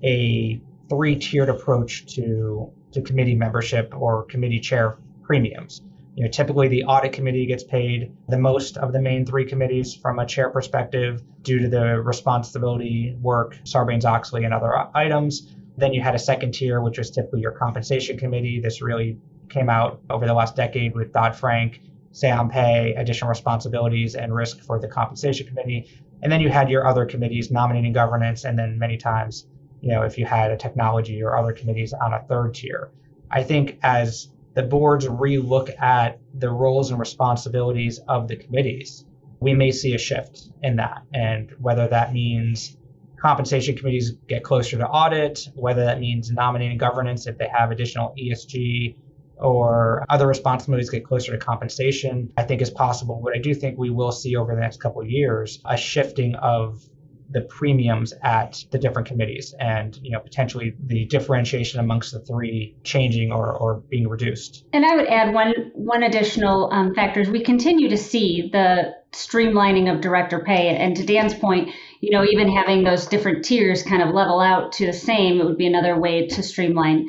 a 0.04 0.62
three-tiered 0.90 1.50
approach 1.50 2.06
to 2.16 2.72
to 2.92 3.02
committee 3.02 3.36
membership 3.36 3.94
or 3.96 4.24
committee 4.24 4.60
chair 4.60 4.98
premiums. 5.24 5.82
You 6.18 6.24
know, 6.24 6.32
typically 6.32 6.68
the 6.68 6.86
audit 6.86 7.14
committee 7.14 7.46
gets 7.46 7.64
paid 7.64 8.12
the 8.28 8.40
most 8.40 8.76
of 8.78 8.92
the 8.92 9.00
main 9.00 9.24
three 9.24 9.46
committees 9.46 9.94
from 9.94 10.18
a 10.18 10.26
chair 10.26 10.50
perspective 10.50 11.22
due 11.44 11.60
to 11.60 11.70
the 11.70 12.02
responsibility 12.02 13.16
work, 13.22 13.56
Sarbanes-Oxley 13.66 14.44
and 14.44 14.52
other 14.52 14.74
items. 14.98 15.54
Then 15.78 15.94
you 15.94 16.02
had 16.02 16.16
a 16.16 16.20
second 16.20 16.56
tier, 16.56 16.82
which 16.82 16.98
was 16.98 17.12
typically 17.12 17.42
your 17.42 17.52
compensation 17.52 18.18
committee. 18.18 18.60
This 18.60 18.82
really 18.82 19.20
came 19.50 19.70
out 19.70 20.02
over 20.10 20.26
the 20.26 20.34
last 20.34 20.56
decade 20.56 20.96
with 20.96 21.14
Dodd-Frank, 21.14 21.82
say 22.14 22.32
on 22.32 22.50
pay, 22.50 22.96
additional 22.98 23.30
responsibilities 23.30 24.16
and 24.16 24.34
risk 24.34 24.62
for 24.62 24.80
the 24.80 24.88
compensation 24.88 25.46
committee. 25.46 25.88
And 26.24 26.32
then 26.32 26.42
you 26.42 26.50
had 26.50 26.68
your 26.68 26.88
other 26.88 27.06
committees, 27.06 27.52
nominating 27.52 27.94
governance, 27.94 28.44
and 28.44 28.58
then 28.58 28.80
many 28.80 28.98
times, 28.98 29.46
you 29.82 29.92
know, 29.92 30.02
if 30.02 30.18
you 30.18 30.26
had 30.26 30.50
a 30.50 30.58
technology 30.58 31.22
or 31.22 31.38
other 31.38 31.54
committees 31.54 31.94
on 31.94 32.12
a 32.12 32.24
third 32.24 32.56
tier. 32.56 32.90
I 33.30 33.44
think 33.44 33.78
as 33.84 34.30
the 34.58 34.64
boards 34.64 35.06
relook 35.06 35.70
at 35.80 36.20
the 36.34 36.50
roles 36.50 36.90
and 36.90 37.00
responsibilities 37.00 38.00
of 38.08 38.28
the 38.28 38.36
committees, 38.36 39.06
we 39.40 39.54
may 39.54 39.70
see 39.70 39.94
a 39.94 40.00
shift 40.00 40.50
in 40.64 40.78
that. 40.78 41.04
And 41.14 41.52
whether 41.60 41.88
that 41.88 42.12
means 42.12 42.76
compensation 43.22 43.78
committees 43.78 44.14
get 44.28 44.44
closer 44.44 44.80
to 44.80 44.88
audit, 44.88 45.48
whether 45.54 45.86
that 45.86 46.00
means 46.00 46.32
nominating 46.32 46.80
governance 46.80 47.28
if 47.28 47.38
they 47.38 47.48
have 47.48 47.70
additional 47.70 48.16
ESG 48.20 48.96
or 49.38 50.04
other 50.10 50.26
responsibilities 50.26 50.90
get 50.90 51.06
closer 51.06 51.34
to 51.34 51.38
compensation, 51.38 52.34
I 52.36 52.42
think 52.42 52.64
is 52.64 52.72
possible. 52.72 53.22
But 53.24 53.36
I 53.36 53.40
do 53.40 53.54
think 53.54 53.78
we 53.78 53.92
will 53.92 54.12
see 54.12 54.38
over 54.38 54.56
the 54.56 54.62
next 54.62 54.82
couple 54.82 55.04
of 55.04 55.08
years 55.08 55.62
a 55.66 55.78
shifting 55.78 56.34
of 56.34 56.84
the 57.30 57.42
premiums 57.42 58.14
at 58.24 58.64
the 58.72 58.78
different 58.78 59.08
committees 59.08 59.54
and 59.60 60.00
you 60.02 60.12
know 60.12 60.20
potentially 60.20 60.74
the 60.86 61.06
differentiation 61.06 61.80
amongst 61.80 62.14
the 62.14 62.20
three 62.20 62.76
changing 62.84 63.32
or, 63.32 63.52
or 63.54 63.76
being 63.90 64.08
reduced. 64.08 64.64
And 64.74 64.86
i 64.86 64.96
would 64.96 65.08
add 65.08 65.34
one 65.34 65.54
one 65.74 66.04
additional 66.04 66.72
um, 66.72 66.94
we 67.30 67.44
continue 67.44 67.90
to 67.90 67.98
see 67.98 68.50
the 68.52 68.96
streamlining 69.12 69.94
of 69.94 70.02
director 70.02 70.40
pay. 70.40 70.76
And 70.76 70.96
to 70.96 71.06
dan's 71.06 71.34
point 71.34 71.70
you 72.02 72.12
know 72.12 72.24
even 72.24 72.52
having 72.52 72.84
those 72.84 73.08
different 73.08 73.46
tiers 73.46 73.84
kind 73.84 74.02
of 74.02 74.14
level 74.14 74.40
out 74.40 74.72
to 74.74 74.86
the 74.86 74.94
same 74.94 75.40
it 75.40 75.46
would 75.46 75.58
be 75.58 75.68
another 75.68 76.00
way 76.00 76.28
to 76.28 76.44
streamline 76.44 77.08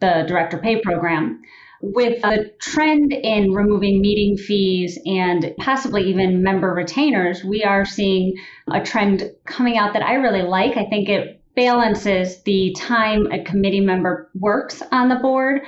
the 0.00 0.24
director 0.28 0.58
pay 0.58 0.80
program 0.80 1.42
with 1.80 2.20
the 2.22 2.52
trend 2.60 3.12
in 3.12 3.52
removing 3.52 4.00
meeting 4.00 4.36
fees 4.36 4.98
and 5.06 5.54
possibly 5.58 6.10
even 6.10 6.42
member 6.42 6.74
retainers, 6.74 7.44
we 7.44 7.62
are 7.62 7.84
seeing 7.84 8.34
a 8.70 8.80
trend 8.80 9.30
coming 9.44 9.78
out 9.78 9.92
that 9.92 10.02
I 10.02 10.14
really 10.14 10.42
like. 10.42 10.76
I 10.76 10.86
think 10.86 11.08
it 11.08 11.40
balances 11.54 12.42
the 12.42 12.74
time 12.78 13.26
a 13.32 13.42
committee 13.42 13.80
member 13.80 14.30
works 14.34 14.82
on 14.92 15.08
the 15.08 15.16
board 15.16 15.62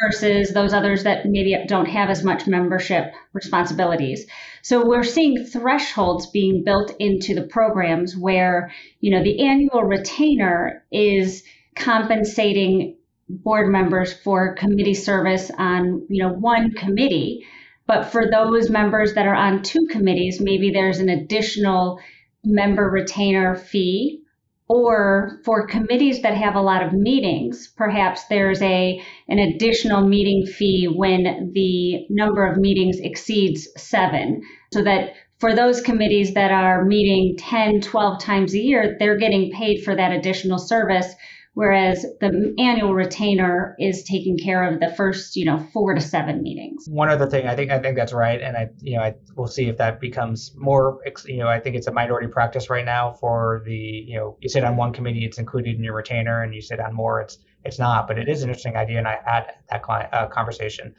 versus 0.00 0.52
those 0.52 0.72
others 0.72 1.04
that 1.04 1.26
maybe 1.26 1.56
don't 1.66 1.86
have 1.86 2.10
as 2.10 2.24
much 2.24 2.46
membership 2.46 3.12
responsibilities. 3.32 4.26
So 4.62 4.86
we're 4.86 5.02
seeing 5.02 5.44
thresholds 5.44 6.28
being 6.28 6.64
built 6.64 6.92
into 6.98 7.34
the 7.34 7.42
programs 7.42 8.16
where, 8.16 8.72
you 9.00 9.10
know, 9.10 9.22
the 9.22 9.46
annual 9.46 9.82
retainer 9.82 10.84
is 10.90 11.42
compensating 11.74 12.96
board 13.32 13.70
members 13.70 14.12
for 14.12 14.54
committee 14.54 14.94
service 14.94 15.50
on 15.58 16.06
you 16.08 16.22
know 16.22 16.32
one 16.32 16.72
committee. 16.72 17.44
But 17.86 18.04
for 18.04 18.30
those 18.30 18.70
members 18.70 19.14
that 19.14 19.26
are 19.26 19.34
on 19.34 19.62
two 19.62 19.86
committees 19.90 20.40
maybe 20.40 20.70
there's 20.70 20.98
an 20.98 21.08
additional 21.08 22.00
member 22.44 22.88
retainer 22.88 23.56
fee. 23.56 24.18
Or 24.68 25.40
for 25.44 25.66
committees 25.66 26.22
that 26.22 26.34
have 26.34 26.54
a 26.54 26.62
lot 26.62 26.82
of 26.82 26.92
meetings 26.92 27.72
perhaps 27.76 28.24
there's 28.26 28.62
a 28.62 29.02
an 29.28 29.38
additional 29.38 30.06
meeting 30.06 30.46
fee 30.46 30.86
when 30.86 31.50
the 31.52 32.06
number 32.08 32.46
of 32.46 32.56
meetings 32.56 32.98
exceeds 33.00 33.68
7 33.76 34.42
so 34.72 34.82
that 34.84 35.14
for 35.40 35.54
those 35.54 35.80
committees 35.80 36.34
that 36.34 36.52
are 36.52 36.84
meeting 36.84 37.36
10 37.36 37.80
12 37.80 38.20
times 38.20 38.54
a 38.54 38.60
year 38.60 38.96
they're 38.98 39.18
getting 39.18 39.50
paid 39.50 39.82
for 39.82 39.94
that 39.94 40.12
additional 40.12 40.58
service 40.58 41.12
whereas 41.54 42.06
the 42.20 42.54
annual 42.58 42.94
retainer 42.94 43.76
is 43.78 44.04
taking 44.04 44.38
care 44.38 44.62
of 44.62 44.80
the 44.80 44.92
first 44.96 45.36
you 45.36 45.44
know 45.44 45.58
four 45.72 45.94
to 45.94 46.00
seven 46.00 46.42
meetings. 46.42 46.86
One 46.88 47.08
other 47.08 47.26
thing 47.26 47.46
i 47.46 47.54
think 47.54 47.70
i 47.70 47.78
think 47.78 47.96
that's 47.96 48.12
right 48.12 48.40
and 48.40 48.56
i 48.56 48.68
you 48.80 48.96
know 48.96 49.02
i 49.02 49.14
will 49.36 49.46
see 49.46 49.68
if 49.68 49.76
that 49.78 50.00
becomes 50.00 50.52
more 50.56 51.00
you 51.26 51.38
know 51.38 51.48
i 51.48 51.60
think 51.60 51.76
it's 51.76 51.86
a 51.86 51.92
minority 51.92 52.28
practice 52.28 52.70
right 52.70 52.84
now 52.84 53.12
for 53.12 53.62
the 53.66 53.74
you 53.74 54.16
know 54.16 54.36
you 54.40 54.48
sit 54.48 54.64
on 54.64 54.76
one 54.76 54.92
committee 54.92 55.24
it's 55.24 55.38
included 55.38 55.76
in 55.76 55.84
your 55.84 55.94
retainer 55.94 56.42
and 56.42 56.54
you 56.54 56.60
sit 56.60 56.80
on 56.80 56.94
more 56.94 57.20
it's 57.20 57.38
it's 57.64 57.78
not 57.78 58.08
but 58.08 58.18
it 58.18 58.28
is 58.28 58.42
an 58.42 58.48
interesting 58.48 58.76
idea 58.76 58.98
and 58.98 59.08
i 59.08 59.18
had 59.24 59.54
that 59.70 59.82
client, 59.82 60.12
uh, 60.12 60.26
conversation. 60.26 60.94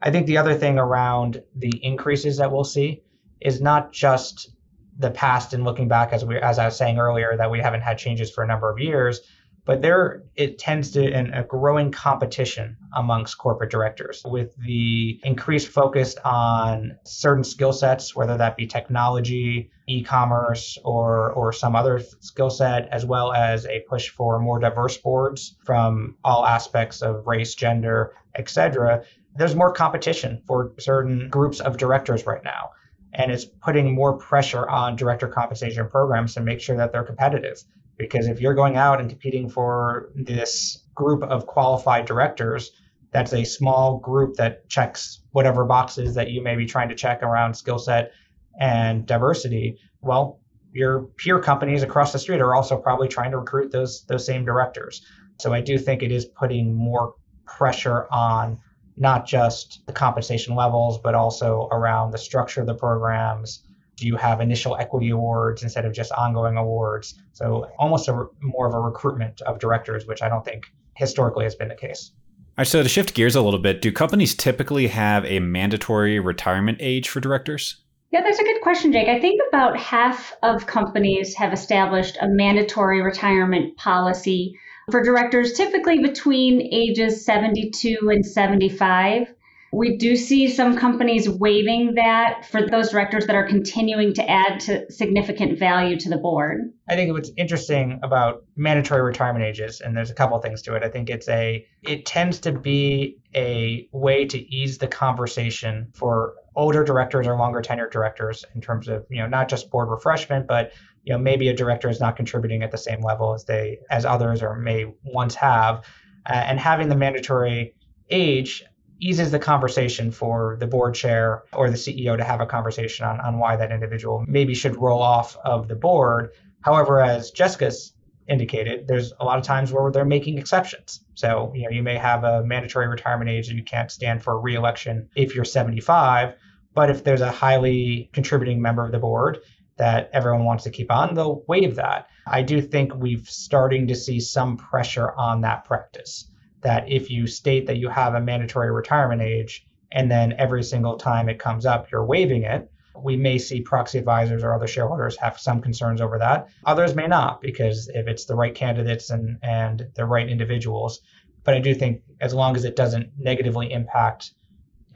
I 0.00 0.12
think 0.12 0.26
the 0.26 0.38
other 0.38 0.54
thing 0.54 0.78
around 0.78 1.42
the 1.56 1.72
increases 1.82 2.36
that 2.36 2.52
we'll 2.52 2.62
see 2.62 3.02
is 3.40 3.60
not 3.60 3.92
just 3.92 4.50
the 4.96 5.10
past 5.10 5.52
and 5.52 5.64
looking 5.64 5.88
back 5.88 6.12
as 6.12 6.24
we 6.24 6.36
as 6.38 6.58
i 6.58 6.64
was 6.64 6.76
saying 6.76 6.98
earlier 6.98 7.36
that 7.36 7.50
we 7.50 7.60
haven't 7.60 7.82
had 7.82 7.98
changes 7.98 8.30
for 8.30 8.42
a 8.42 8.46
number 8.46 8.70
of 8.70 8.78
years 8.78 9.20
but 9.68 9.82
there 9.82 10.22
it 10.34 10.58
tends 10.58 10.90
to 10.92 11.02
in 11.06 11.34
a 11.34 11.44
growing 11.44 11.92
competition 11.92 12.74
amongst 12.94 13.36
corporate 13.36 13.70
directors 13.70 14.22
with 14.24 14.56
the 14.56 15.20
increased 15.22 15.68
focus 15.68 16.16
on 16.24 16.96
certain 17.04 17.44
skill 17.44 17.72
sets 17.72 18.16
whether 18.16 18.38
that 18.38 18.56
be 18.56 18.66
technology 18.66 19.70
e-commerce 19.86 20.78
or 20.84 21.32
or 21.32 21.52
some 21.52 21.76
other 21.76 22.00
skill 22.20 22.50
set 22.50 22.88
as 22.90 23.04
well 23.04 23.32
as 23.32 23.66
a 23.66 23.84
push 23.90 24.08
for 24.08 24.38
more 24.38 24.58
diverse 24.58 24.96
boards 24.96 25.54
from 25.64 26.16
all 26.24 26.46
aspects 26.46 27.02
of 27.02 27.26
race 27.26 27.54
gender 27.54 28.14
etc 28.34 29.04
there's 29.36 29.54
more 29.54 29.72
competition 29.72 30.42
for 30.46 30.72
certain 30.78 31.28
groups 31.28 31.60
of 31.60 31.76
directors 31.76 32.26
right 32.26 32.42
now. 32.42 32.70
And 33.14 33.30
it's 33.30 33.44
putting 33.44 33.94
more 33.94 34.18
pressure 34.18 34.68
on 34.68 34.96
director 34.96 35.28
compensation 35.28 35.88
programs 35.88 36.34
to 36.34 36.40
make 36.40 36.60
sure 36.60 36.76
that 36.76 36.92
they're 36.92 37.04
competitive 37.04 37.62
because 37.98 38.28
if 38.28 38.40
you're 38.40 38.54
going 38.54 38.76
out 38.76 39.00
and 39.00 39.10
competing 39.10 39.48
for 39.48 40.10
this 40.14 40.84
group 40.94 41.22
of 41.22 41.46
qualified 41.46 42.06
directors, 42.06 42.70
that's 43.10 43.32
a 43.32 43.44
small 43.44 43.98
group 43.98 44.36
that 44.36 44.68
checks 44.68 45.20
whatever 45.32 45.64
boxes 45.64 46.14
that 46.14 46.30
you 46.30 46.42
may 46.42 46.56
be 46.56 46.66
trying 46.66 46.88
to 46.88 46.94
check 46.94 47.22
around 47.22 47.54
skill 47.54 47.78
set 47.78 48.12
and 48.60 49.06
diversity. 49.06 49.78
Well, 50.00 50.40
your 50.72 51.04
peer 51.16 51.40
companies 51.40 51.82
across 51.82 52.12
the 52.12 52.18
street 52.18 52.40
are 52.40 52.54
also 52.54 52.76
probably 52.76 53.08
trying 53.08 53.30
to 53.30 53.38
recruit 53.38 53.72
those 53.72 54.04
those 54.04 54.26
same 54.26 54.44
directors. 54.44 55.04
So 55.40 55.52
I 55.52 55.60
do 55.60 55.78
think 55.78 56.02
it 56.02 56.12
is 56.12 56.24
putting 56.24 56.74
more 56.74 57.14
pressure 57.46 58.06
on 58.10 58.58
not 58.96 59.26
just 59.26 59.86
the 59.86 59.92
compensation 59.92 60.54
levels, 60.54 60.98
but 60.98 61.14
also 61.14 61.68
around 61.70 62.10
the 62.10 62.18
structure 62.18 62.60
of 62.60 62.66
the 62.66 62.74
programs, 62.74 63.62
do 63.98 64.06
you 64.06 64.16
have 64.16 64.40
initial 64.40 64.76
equity 64.76 65.10
awards 65.10 65.62
instead 65.62 65.84
of 65.84 65.92
just 65.92 66.12
ongoing 66.12 66.56
awards? 66.56 67.14
So 67.32 67.70
almost 67.78 68.08
a, 68.08 68.26
more 68.40 68.66
of 68.66 68.74
a 68.74 68.80
recruitment 68.80 69.40
of 69.42 69.58
directors, 69.58 70.06
which 70.06 70.22
I 70.22 70.28
don't 70.28 70.44
think 70.44 70.66
historically 70.96 71.44
has 71.44 71.54
been 71.54 71.68
the 71.68 71.74
case. 71.74 72.12
All 72.56 72.62
right, 72.62 72.66
so 72.66 72.82
to 72.82 72.88
shift 72.88 73.14
gears 73.14 73.36
a 73.36 73.42
little 73.42 73.60
bit, 73.60 73.82
do 73.82 73.92
companies 73.92 74.34
typically 74.34 74.88
have 74.88 75.24
a 75.24 75.40
mandatory 75.40 76.18
retirement 76.18 76.78
age 76.80 77.08
for 77.08 77.20
directors? 77.20 77.82
Yeah, 78.10 78.22
that's 78.22 78.38
a 78.38 78.44
good 78.44 78.62
question, 78.62 78.92
Jake. 78.92 79.08
I 79.08 79.20
think 79.20 79.40
about 79.48 79.78
half 79.78 80.32
of 80.42 80.66
companies 80.66 81.34
have 81.34 81.52
established 81.52 82.16
a 82.20 82.28
mandatory 82.28 83.02
retirement 83.02 83.76
policy 83.76 84.54
for 84.90 85.02
directors, 85.02 85.52
typically 85.52 85.98
between 85.98 86.62
ages 86.72 87.24
72 87.24 87.98
and 88.10 88.24
75. 88.24 89.34
We 89.72 89.98
do 89.98 90.16
see 90.16 90.48
some 90.48 90.76
companies 90.76 91.28
waiving 91.28 91.94
that 91.96 92.46
for 92.50 92.66
those 92.66 92.90
directors 92.90 93.26
that 93.26 93.36
are 93.36 93.46
continuing 93.46 94.14
to 94.14 94.28
add 94.28 94.60
to 94.60 94.90
significant 94.90 95.58
value 95.58 95.98
to 95.98 96.08
the 96.08 96.16
board. 96.16 96.72
I 96.88 96.96
think 96.96 97.12
what's 97.12 97.30
interesting 97.36 98.00
about 98.02 98.44
mandatory 98.56 99.02
retirement 99.02 99.44
ages, 99.44 99.80
and 99.80 99.94
there's 99.96 100.10
a 100.10 100.14
couple 100.14 100.38
things 100.40 100.62
to 100.62 100.74
it. 100.74 100.82
I 100.82 100.88
think 100.88 101.10
it's 101.10 101.28
a 101.28 101.66
it 101.82 102.06
tends 102.06 102.40
to 102.40 102.52
be 102.52 103.18
a 103.34 103.88
way 103.92 104.24
to 104.24 104.38
ease 104.38 104.78
the 104.78 104.88
conversation 104.88 105.92
for 105.94 106.34
older 106.56 106.82
directors 106.82 107.26
or 107.26 107.36
longer 107.36 107.60
tenured 107.60 107.90
directors 107.90 108.44
in 108.54 108.60
terms 108.60 108.88
of 108.88 109.04
you 109.10 109.20
know 109.20 109.28
not 109.28 109.48
just 109.48 109.70
board 109.70 109.90
refreshment, 109.90 110.46
but 110.46 110.72
you 111.04 111.12
know 111.12 111.18
maybe 111.18 111.48
a 111.48 111.54
director 111.54 111.90
is 111.90 112.00
not 112.00 112.16
contributing 112.16 112.62
at 112.62 112.70
the 112.70 112.78
same 112.78 113.02
level 113.02 113.34
as 113.34 113.44
they 113.44 113.78
as 113.90 114.06
others 114.06 114.42
or 114.42 114.56
may 114.56 114.86
once 115.04 115.34
have, 115.34 115.84
uh, 116.24 116.32
and 116.32 116.58
having 116.58 116.88
the 116.88 116.96
mandatory 116.96 117.74
age 118.10 118.64
eases 119.00 119.30
the 119.30 119.38
conversation 119.38 120.10
for 120.10 120.56
the 120.60 120.66
board 120.66 120.94
chair 120.94 121.44
or 121.52 121.70
the 121.70 121.76
CEO 121.76 122.16
to 122.16 122.24
have 122.24 122.40
a 122.40 122.46
conversation 122.46 123.04
on, 123.04 123.20
on 123.20 123.38
why 123.38 123.56
that 123.56 123.72
individual 123.72 124.24
maybe 124.26 124.54
should 124.54 124.76
roll 124.76 125.02
off 125.02 125.36
of 125.44 125.68
the 125.68 125.76
board. 125.76 126.30
However, 126.62 127.00
as 127.00 127.30
Jessica's 127.30 127.92
indicated, 128.28 128.86
there's 128.86 129.12
a 129.20 129.24
lot 129.24 129.38
of 129.38 129.44
times 129.44 129.72
where 129.72 129.90
they're 129.90 130.04
making 130.04 130.38
exceptions. 130.38 131.04
So, 131.14 131.52
you 131.54 131.64
know, 131.64 131.70
you 131.70 131.82
may 131.82 131.96
have 131.96 132.24
a 132.24 132.44
mandatory 132.44 132.88
retirement 132.88 133.30
age 133.30 133.48
and 133.48 133.58
you 133.58 133.64
can't 133.64 133.90
stand 133.90 134.22
for 134.22 134.38
reelection 134.40 135.08
if 135.16 135.34
you're 135.34 135.44
75, 135.44 136.34
but 136.74 136.90
if 136.90 137.04
there's 137.04 137.20
a 137.20 137.30
highly 137.30 138.10
contributing 138.12 138.60
member 138.60 138.84
of 138.84 138.92
the 138.92 138.98
board 138.98 139.38
that 139.76 140.10
everyone 140.12 140.44
wants 140.44 140.64
to 140.64 140.70
keep 140.70 140.90
on, 140.90 141.14
they'll 141.14 141.44
waive 141.46 141.76
that. 141.76 142.08
I 142.26 142.42
do 142.42 142.60
think 142.60 142.94
we've 142.94 143.28
starting 143.28 143.86
to 143.86 143.94
see 143.94 144.20
some 144.20 144.56
pressure 144.56 145.12
on 145.12 145.40
that 145.42 145.64
practice 145.64 146.28
that 146.62 146.90
if 146.90 147.10
you 147.10 147.26
state 147.26 147.66
that 147.66 147.78
you 147.78 147.88
have 147.88 148.14
a 148.14 148.20
mandatory 148.20 148.70
retirement 148.72 149.22
age 149.22 149.66
and 149.92 150.10
then 150.10 150.34
every 150.38 150.62
single 150.62 150.96
time 150.96 151.28
it 151.28 151.38
comes 151.38 151.66
up, 151.66 151.90
you're 151.90 152.04
waiving 152.04 152.42
it, 152.42 152.70
we 153.02 153.16
may 153.16 153.38
see 153.38 153.60
proxy 153.60 153.98
advisors 153.98 154.42
or 154.42 154.54
other 154.54 154.66
shareholders 154.66 155.16
have 155.16 155.38
some 155.38 155.60
concerns 155.60 156.00
over 156.00 156.18
that. 156.18 156.48
Others 156.64 156.94
may 156.94 157.06
not, 157.06 157.40
because 157.40 157.88
if 157.94 158.08
it's 158.08 158.24
the 158.24 158.34
right 158.34 158.54
candidates 158.54 159.10
and, 159.10 159.38
and 159.42 159.86
the 159.94 160.04
right 160.04 160.28
individuals. 160.28 161.00
But 161.44 161.54
I 161.54 161.60
do 161.60 161.74
think 161.74 162.02
as 162.20 162.34
long 162.34 162.56
as 162.56 162.64
it 162.64 162.76
doesn't 162.76 163.10
negatively 163.18 163.72
impact 163.72 164.32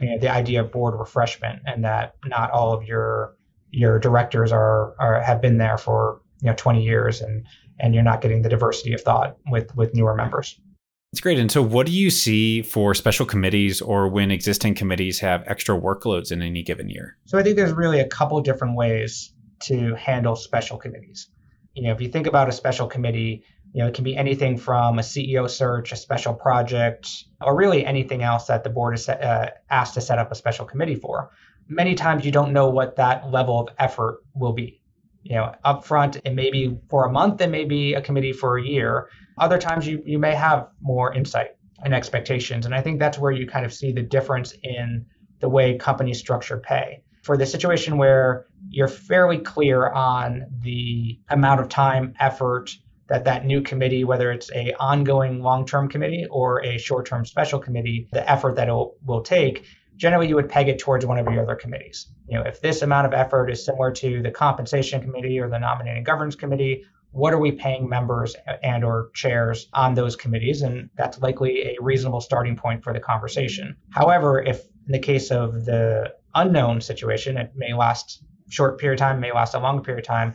you 0.00 0.10
know, 0.10 0.18
the 0.18 0.28
idea 0.28 0.62
of 0.62 0.72
board 0.72 0.98
refreshment 0.98 1.62
and 1.66 1.84
that 1.84 2.16
not 2.24 2.50
all 2.50 2.72
of 2.72 2.84
your 2.84 3.36
your 3.70 3.98
directors 3.98 4.52
are, 4.52 4.94
are 4.98 5.20
have 5.22 5.40
been 5.40 5.58
there 5.58 5.78
for 5.78 6.20
you 6.40 6.48
know 6.48 6.54
20 6.56 6.82
years 6.82 7.20
and 7.20 7.46
and 7.78 7.94
you're 7.94 8.02
not 8.02 8.20
getting 8.20 8.42
the 8.42 8.48
diversity 8.48 8.92
of 8.92 9.00
thought 9.00 9.36
with 9.48 9.74
with 9.76 9.94
newer 9.94 10.14
members. 10.14 10.60
It's 11.12 11.20
great. 11.20 11.38
And 11.38 11.52
so, 11.52 11.60
what 11.60 11.84
do 11.84 11.92
you 11.92 12.08
see 12.08 12.62
for 12.62 12.94
special 12.94 13.26
committees 13.26 13.82
or 13.82 14.08
when 14.08 14.30
existing 14.30 14.74
committees 14.74 15.20
have 15.20 15.44
extra 15.46 15.78
workloads 15.78 16.32
in 16.32 16.40
any 16.40 16.62
given 16.62 16.88
year? 16.88 17.18
So, 17.26 17.38
I 17.38 17.42
think 17.42 17.56
there's 17.56 17.72
really 17.72 18.00
a 18.00 18.08
couple 18.08 18.40
different 18.40 18.76
ways 18.76 19.34
to 19.64 19.94
handle 19.94 20.36
special 20.36 20.78
committees. 20.78 21.28
You 21.74 21.82
know, 21.82 21.92
if 21.92 22.00
you 22.00 22.08
think 22.08 22.26
about 22.26 22.48
a 22.48 22.52
special 22.52 22.86
committee, 22.86 23.44
you 23.74 23.82
know, 23.82 23.88
it 23.88 23.94
can 23.94 24.04
be 24.04 24.16
anything 24.16 24.56
from 24.56 24.98
a 24.98 25.02
CEO 25.02 25.48
search, 25.50 25.92
a 25.92 25.96
special 25.96 26.32
project, 26.32 27.24
or 27.42 27.54
really 27.54 27.84
anything 27.84 28.22
else 28.22 28.46
that 28.46 28.64
the 28.64 28.70
board 28.70 28.94
is 28.94 29.06
uh, 29.06 29.50
asked 29.68 29.94
to 29.94 30.00
set 30.00 30.18
up 30.18 30.32
a 30.32 30.34
special 30.34 30.64
committee 30.64 30.96
for. 30.96 31.30
Many 31.68 31.94
times 31.94 32.24
you 32.24 32.32
don't 32.32 32.54
know 32.54 32.70
what 32.70 32.96
that 32.96 33.30
level 33.30 33.60
of 33.60 33.68
effort 33.78 34.22
will 34.34 34.52
be. 34.54 34.81
You 35.22 35.36
know, 35.36 35.54
upfront, 35.64 36.20
it 36.24 36.34
may 36.34 36.50
be 36.50 36.78
for 36.88 37.06
a 37.06 37.12
month, 37.12 37.40
it 37.40 37.50
may 37.50 37.64
be 37.64 37.94
a 37.94 38.02
committee 38.02 38.32
for 38.32 38.58
a 38.58 38.64
year. 38.64 39.08
Other 39.38 39.58
times 39.58 39.86
you, 39.86 40.02
you 40.04 40.18
may 40.18 40.34
have 40.34 40.68
more 40.80 41.14
insight 41.14 41.50
and 41.82 41.94
expectations. 41.94 42.66
And 42.66 42.74
I 42.74 42.80
think 42.80 42.98
that's 42.98 43.18
where 43.18 43.32
you 43.32 43.46
kind 43.46 43.64
of 43.64 43.72
see 43.72 43.92
the 43.92 44.02
difference 44.02 44.54
in 44.62 45.06
the 45.40 45.48
way 45.48 45.76
companies 45.76 46.18
structure 46.18 46.58
pay. 46.58 47.02
For 47.22 47.36
the 47.36 47.46
situation 47.46 47.98
where 47.98 48.46
you're 48.68 48.88
fairly 48.88 49.38
clear 49.38 49.88
on 49.90 50.46
the 50.60 51.20
amount 51.28 51.60
of 51.60 51.68
time, 51.68 52.14
effort 52.18 52.70
that 53.08 53.24
that 53.24 53.44
new 53.44 53.60
committee, 53.60 54.04
whether 54.04 54.32
it's 54.32 54.50
a 54.52 54.72
ongoing 54.80 55.40
long-term 55.40 55.88
committee 55.88 56.26
or 56.30 56.64
a 56.64 56.78
short-term 56.78 57.24
special 57.26 57.58
committee, 57.58 58.08
the 58.12 58.28
effort 58.30 58.56
that 58.56 58.68
it 58.68 58.72
will, 58.72 58.96
will 59.04 59.22
take, 59.22 59.64
generally 59.96 60.28
you 60.28 60.34
would 60.34 60.48
peg 60.48 60.68
it 60.68 60.78
towards 60.78 61.06
one 61.06 61.18
of 61.18 61.26
your 61.26 61.42
other 61.42 61.54
committees. 61.54 62.08
You 62.26 62.38
know, 62.38 62.44
if 62.44 62.60
this 62.60 62.82
amount 62.82 63.06
of 63.06 63.14
effort 63.14 63.50
is 63.50 63.64
similar 63.64 63.92
to 63.92 64.22
the 64.22 64.30
compensation 64.30 65.00
committee 65.00 65.38
or 65.38 65.48
the 65.48 65.58
nominating 65.58 66.04
governance 66.04 66.34
committee 66.34 66.84
what 67.12 67.34
are 67.34 67.38
we 67.38 67.52
paying 67.52 67.88
members 67.88 68.34
and 68.62 68.82
or 68.82 69.10
chairs 69.14 69.68
on 69.74 69.94
those 69.94 70.16
committees? 70.16 70.62
And 70.62 70.88
that's 70.96 71.18
likely 71.20 71.60
a 71.62 71.76
reasonable 71.80 72.22
starting 72.22 72.56
point 72.56 72.82
for 72.82 72.92
the 72.92 73.00
conversation. 73.00 73.76
However 73.90 74.42
if 74.42 74.62
in 74.86 74.92
the 74.92 74.98
case 74.98 75.30
of 75.30 75.64
the 75.64 76.14
unknown 76.34 76.80
situation 76.80 77.36
it 77.36 77.52
may 77.54 77.74
last 77.74 78.24
short 78.48 78.80
period 78.80 78.98
of 79.00 79.06
time 79.06 79.20
may 79.20 79.32
last 79.32 79.54
a 79.54 79.58
long 79.58 79.82
period 79.82 80.00
of 80.00 80.06
time 80.06 80.34